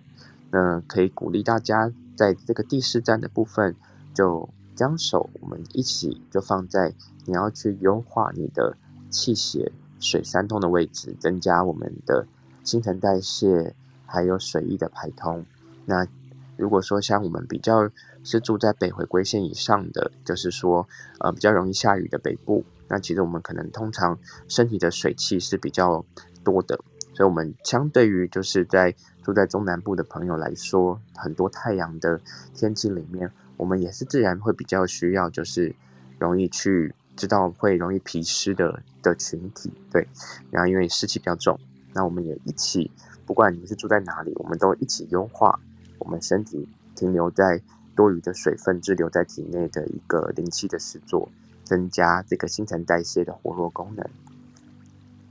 [0.56, 3.76] 那可以鼓励大家在这个第四站的部分，
[4.14, 6.94] 就将手我们一起就放在
[7.26, 8.78] 你要去优化你的
[9.10, 12.26] 气血水三通的位置，增加我们的
[12.64, 13.76] 新陈代谢，
[14.06, 15.46] 还有水液的排通。
[15.86, 16.08] 那
[16.56, 17.90] 如果说像我们比较
[18.24, 20.88] 是住在北回归线以上的，就是说
[21.20, 26.06] 呃比较容易下雨的北部，那其实我们可能通常身体的水气是比较
[26.46, 26.80] 多的。
[27.14, 28.94] 所以，我们相对于就是在
[29.26, 32.22] 住在中南部的朋友来说，很多太阳的
[32.54, 35.76] 天气里面，我们也是自然会比较需要，就是
[36.20, 40.08] 容易去知道会容易脾湿的的群体，对。
[40.52, 41.60] 然后，因为湿气比较重，
[41.92, 42.92] 那我们也一起，
[43.26, 45.60] 不管你是住在哪里，我们都一起优化
[45.98, 47.60] 我们身体停留在
[47.96, 51.28] 多余的水分滞留在体内的一个灵气的施作，
[51.64, 54.08] 增加这个新陈代谢的活络功能。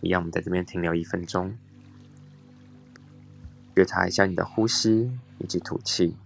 [0.00, 1.56] 一样，我们在这边停留一分钟。
[3.74, 6.16] 觉察一下你的呼吸以及吐气。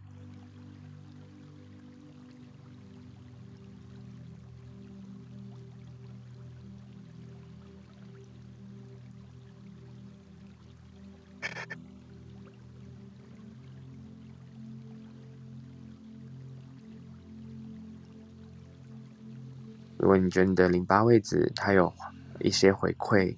[19.96, 21.92] 如果你觉得你的淋巴位置它有
[22.40, 23.36] 一些回馈，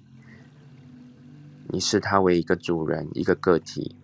[1.69, 3.95] 你视它为一个主人，一个个体。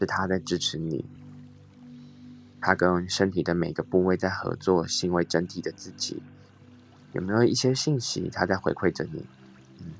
[0.00, 1.04] 是他在支持你，
[2.58, 6.22] 他跟身体的每个部位在合作，行为整体的自己，
[7.12, 9.26] 有没有一些信息他在回馈着你？
[9.80, 9.92] 嗯，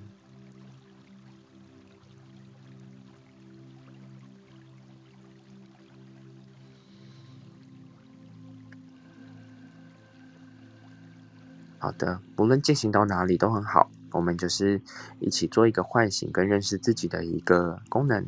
[11.78, 14.80] 好的，不论进行到哪里都很好，我们就是
[15.18, 18.26] 一起做一个唤醒跟认识自己的一个功能。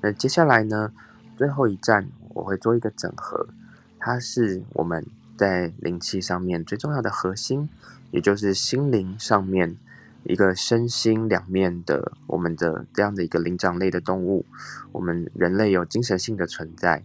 [0.00, 0.92] 那接下来呢？
[1.36, 3.48] 最后一站，我会做一个整合，
[3.98, 5.04] 它是我们
[5.36, 7.68] 在灵气上面最重要的核心，
[8.10, 9.76] 也就是心灵上面
[10.24, 14.44] 一个身心两面的我们的这样的一个灵长类的动物。
[14.92, 17.02] 我们人类有精神性的存在，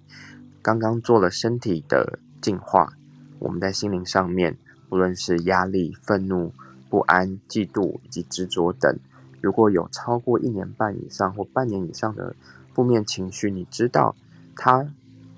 [0.61, 2.93] 刚刚做了身体的净化，
[3.39, 4.57] 我们在心灵上面，
[4.89, 6.53] 无论是压力、愤怒、
[6.89, 8.99] 不安、嫉妒以及执着等，
[9.41, 12.35] 如果有超过一年半以上或半年以上的。
[12.77, 14.15] 负面情绪，你知道，
[14.55, 14.93] 它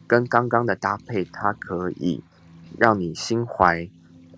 [0.06, 2.22] 跟刚刚的搭配，它可以
[2.78, 3.90] 让你心怀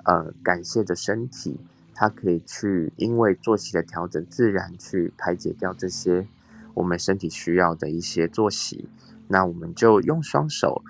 [0.04, 1.60] 呃感谢的身体，
[1.96, 6.28] 它可以去因为作息的调整，自然去排解掉这些
[6.76, 8.88] 我们身体需要的一些作息。
[9.28, 10.84] 那我们就用双手，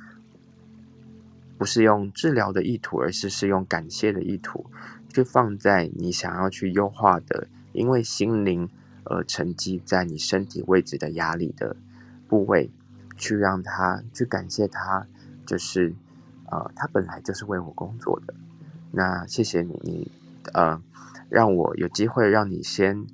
[1.58, 4.66] 不是用治疗的意图，而是是用感谢的意图，
[5.14, 8.70] 去放在你想要去优化的，因为心灵
[9.06, 11.78] 而沉积在你身体位置的压力的。
[12.32, 12.72] 部位，
[13.18, 15.06] 去让他去感谢他，
[15.46, 15.94] 就是，
[16.50, 18.34] 呃，他本来就是为我工作的。
[18.92, 20.12] 那谢谢你，你，
[20.54, 20.82] 呃，
[21.28, 23.06] 让我有机会让你先，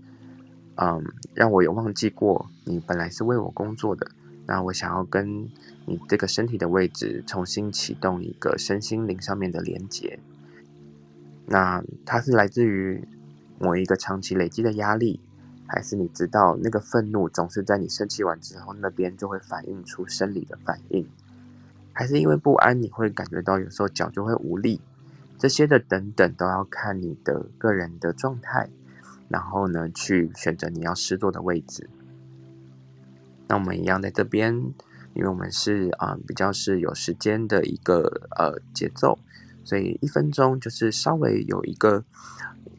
[0.76, 1.04] 嗯、
[1.34, 4.12] 让我有忘记过你本来是为我工作的。
[4.46, 5.50] 那我想要跟
[5.88, 10.20] 你这个身体的位置重新启动一个身心灵上面的连接。
[11.48, 13.04] 那它是来自于
[13.58, 15.20] 某一个长期累积的压力。
[15.68, 21.06] 还是你知道那个愤怒总是在你生气完之后，那边就会反映出生理的反应？
[21.92, 24.80] 还是因为不安，你会感觉到有时候脚就会无力？
[25.38, 28.70] 这些的等等都要看你的个人的状态，
[29.28, 31.90] 然后呢，去选择你要施作的位置。
[33.48, 34.56] 那我们一样在这边，
[35.14, 39.20] 因为我们是啊、比较是有时间的一个呃节奏，
[39.66, 42.06] 所以一分钟就是稍微有一个。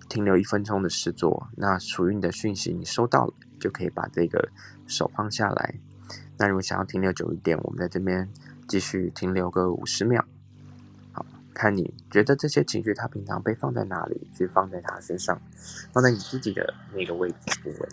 [0.09, 4.49] 停留一分钟的试作，那属于你的讯息你收到了，就可以把这个
[4.87, 5.75] 手放下来。
[6.37, 8.29] 那如果想要停留久一点，我们在这边
[8.67, 10.25] 继续停留个五十秒。
[11.13, 15.41] 好，看你觉得这些情绪它平常被放在哪里，去放在它身上，
[15.93, 17.89] 放在你自己的那个位置部位。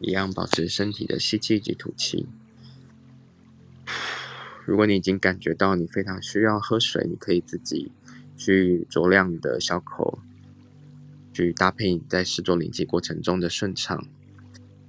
[0.00, 2.26] 一样保持身体的吸气及吐气。
[4.64, 7.90] 如果你已经感觉到你非常需要喝水，你可以自己
[8.36, 10.18] 去酌量的小口，
[11.32, 14.06] 去搭配你在试做灵气过程中的顺畅。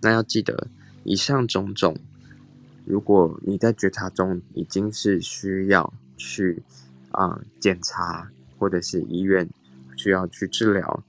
[0.02, 0.68] 那要记得，
[1.04, 1.98] 以上种种，
[2.86, 6.62] 如果你在觉察中已经是需要去
[7.12, 9.50] 啊、检查，或者是医院
[9.96, 11.04] 需要去治疗，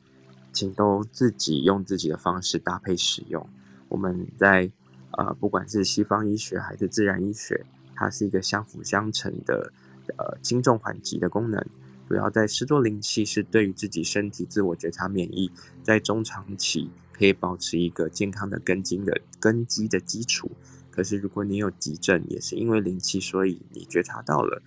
[0.52, 3.48] 请都自己用自己的方式搭配使用。
[3.90, 4.70] 我们在
[5.18, 9.72] 呃，不管是西方医学还是自然医学，它是一个相辅相成的，
[10.16, 11.62] 呃，轻重缓急的功能。
[12.08, 15.50] 主要在施作灵气是对于自己身体自我觉察免疫，
[15.82, 20.50] 在中长期可以保持一个健康的根基的根基的基础。
[20.90, 24.62] 可是如果你有急症，也是因为灵气，所以你觉察到了，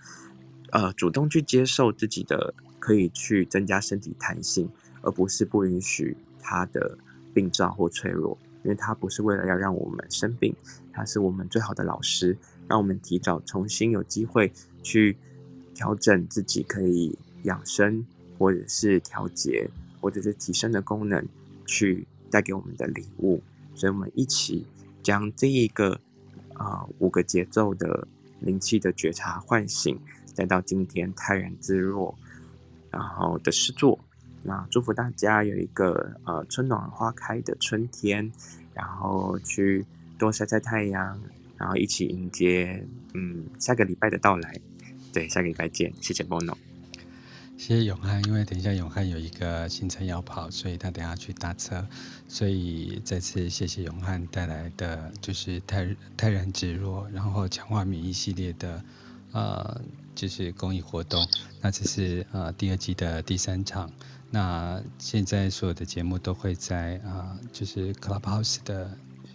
[0.72, 4.70] 呃，主动去接受自己的，可以去增加身体弹性，
[5.02, 6.98] 而不是不允许它的
[7.32, 8.38] 病灶或脆弱。
[8.64, 10.54] 因为它不是为了要让我们生病，
[10.92, 12.36] 它是我们最好的老师，
[12.66, 14.50] 让我们提早重新有机会
[14.82, 15.16] 去
[15.74, 18.04] 调整自己，可以养生，
[18.38, 19.68] 或者是调节，
[20.00, 21.24] 或者是提升的功能，
[21.66, 23.42] 去带给我们的礼物。
[23.74, 24.66] 所以，我们一起
[25.02, 26.00] 将这一个
[26.54, 28.06] 啊、五个节奏的
[28.40, 29.98] 灵气的觉察唤醒，
[30.32, 32.16] 再到今天泰然自若，
[32.90, 33.98] 然后的试做。
[34.46, 38.30] 那祝福大家有一个呃春暖花开的春天，
[38.74, 39.86] 然后去
[40.18, 41.18] 多晒晒太阳，
[41.56, 44.54] 然后一起迎接嗯下个礼拜的到来。
[45.12, 46.54] 对，下个礼拜见，谢谢 Bono，
[47.56, 48.22] 谢谢永汉。
[48.24, 51.86] 因为等一下永汉有一个行程要跑，所以他等下去搭车，
[52.28, 58.84] 所以再次谢谢永汉带来的就是泰泰然自若，然后强化免疫系列的
[59.32, 59.80] 呃
[60.14, 61.26] 就是公益活动。
[61.62, 63.90] 那这是呃第二季的第三场。
[64.34, 68.90] 那现在所有的节目都会在啊、就是 Clubhouse 的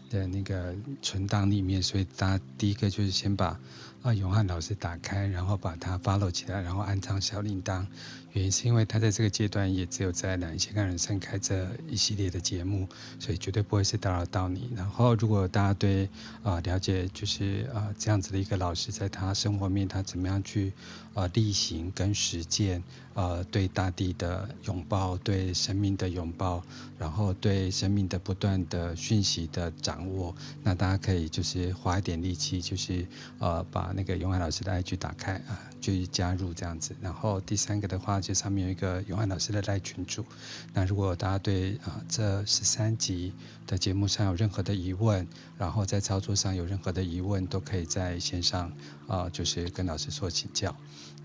[0.10, 3.58] 的那个存档里面，所以大家第一个就是先把
[4.02, 7.86] 啊永汉老师打开，然后把它 follow 起来，然后安装小铃铛。
[8.34, 12.88] 原因是因为他在这个阶段也只有在两千个人生开这一系列的节目，
[13.20, 14.70] 所以绝对不会是打扰到你。
[14.76, 16.08] 然后，如果大家对
[16.44, 20.72] 啊、了解就是啊、这样子的一个老师，在他生活面他怎么样去
[21.16, 22.84] 啊、呃、例行跟实践
[23.16, 26.64] 呃对大地的拥抱，对生命的拥抱，
[27.00, 33.08] 然后对生命的不断的讯息的掌握，那大家可以就是花一点力气，就是
[33.40, 35.44] 呃把那个永汉老师的 IG 打开啊。
[35.50, 40.26] 呃就加入这样子，然后第三个的话，就上面有一个永汉老师的赖群组。
[40.74, 43.34] 那如果大家对啊、这十三集
[43.66, 45.26] 的节目上有任何的疑问，
[45.58, 48.70] 然后在操作上有任何的疑问，都可以在线上
[49.08, 50.76] 啊、就是跟老师说请教。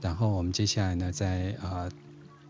[0.00, 1.90] 然后我们接下来呢，在啊。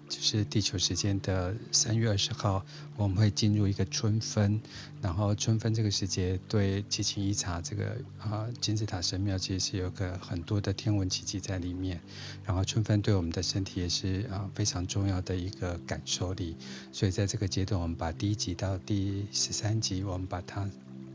[0.06, 2.64] 就是地球时间的三月二十号，
[2.96, 4.60] 我们会进入一个春分，
[5.00, 12.00] 然后春分这个时节对七情一茶这个啊金字塔神庙其实是有个很多的天文奇迹在里面，
[12.44, 16.54] 然后春分对我们的身体也是啊非常重要的一个感受力，
[16.92, 20.68] 所以在这个阶段，我们把第一集到第十三集，我们把它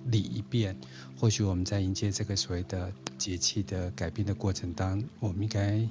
[0.07, 0.75] 理一遍，
[1.17, 5.87] 或许我们在迎接这个所谓的节气的改变的过程当，我们应该。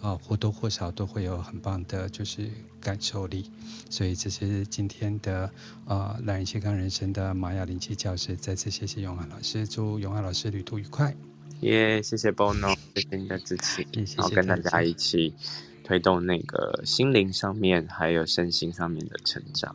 [0.00, 3.50] 啊，或多或少都会有很棒的，就是感受力。
[3.90, 5.50] 所以这是今天的
[5.86, 8.36] 呃，懒人健康人生的玛雅灵气教室。
[8.36, 11.14] 再次谢谢永汉老师，祝永汉老师旅途愉快。
[11.62, 13.84] 耶，谢谢 Bono，谢谢你的支持，
[14.16, 15.34] 然后跟大家一起
[15.82, 19.74] 推动那个心灵上面还有身心上面的成长。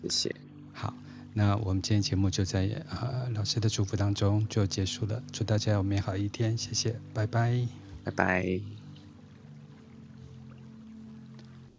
[0.00, 0.36] 谢谢。
[0.72, 0.94] 好，
[1.32, 5.20] 那我们今天节目就在呃老师的祝福当中就结束了。
[5.32, 7.66] 祝大家有美好一天，谢谢，拜拜，
[8.04, 8.83] 拜拜。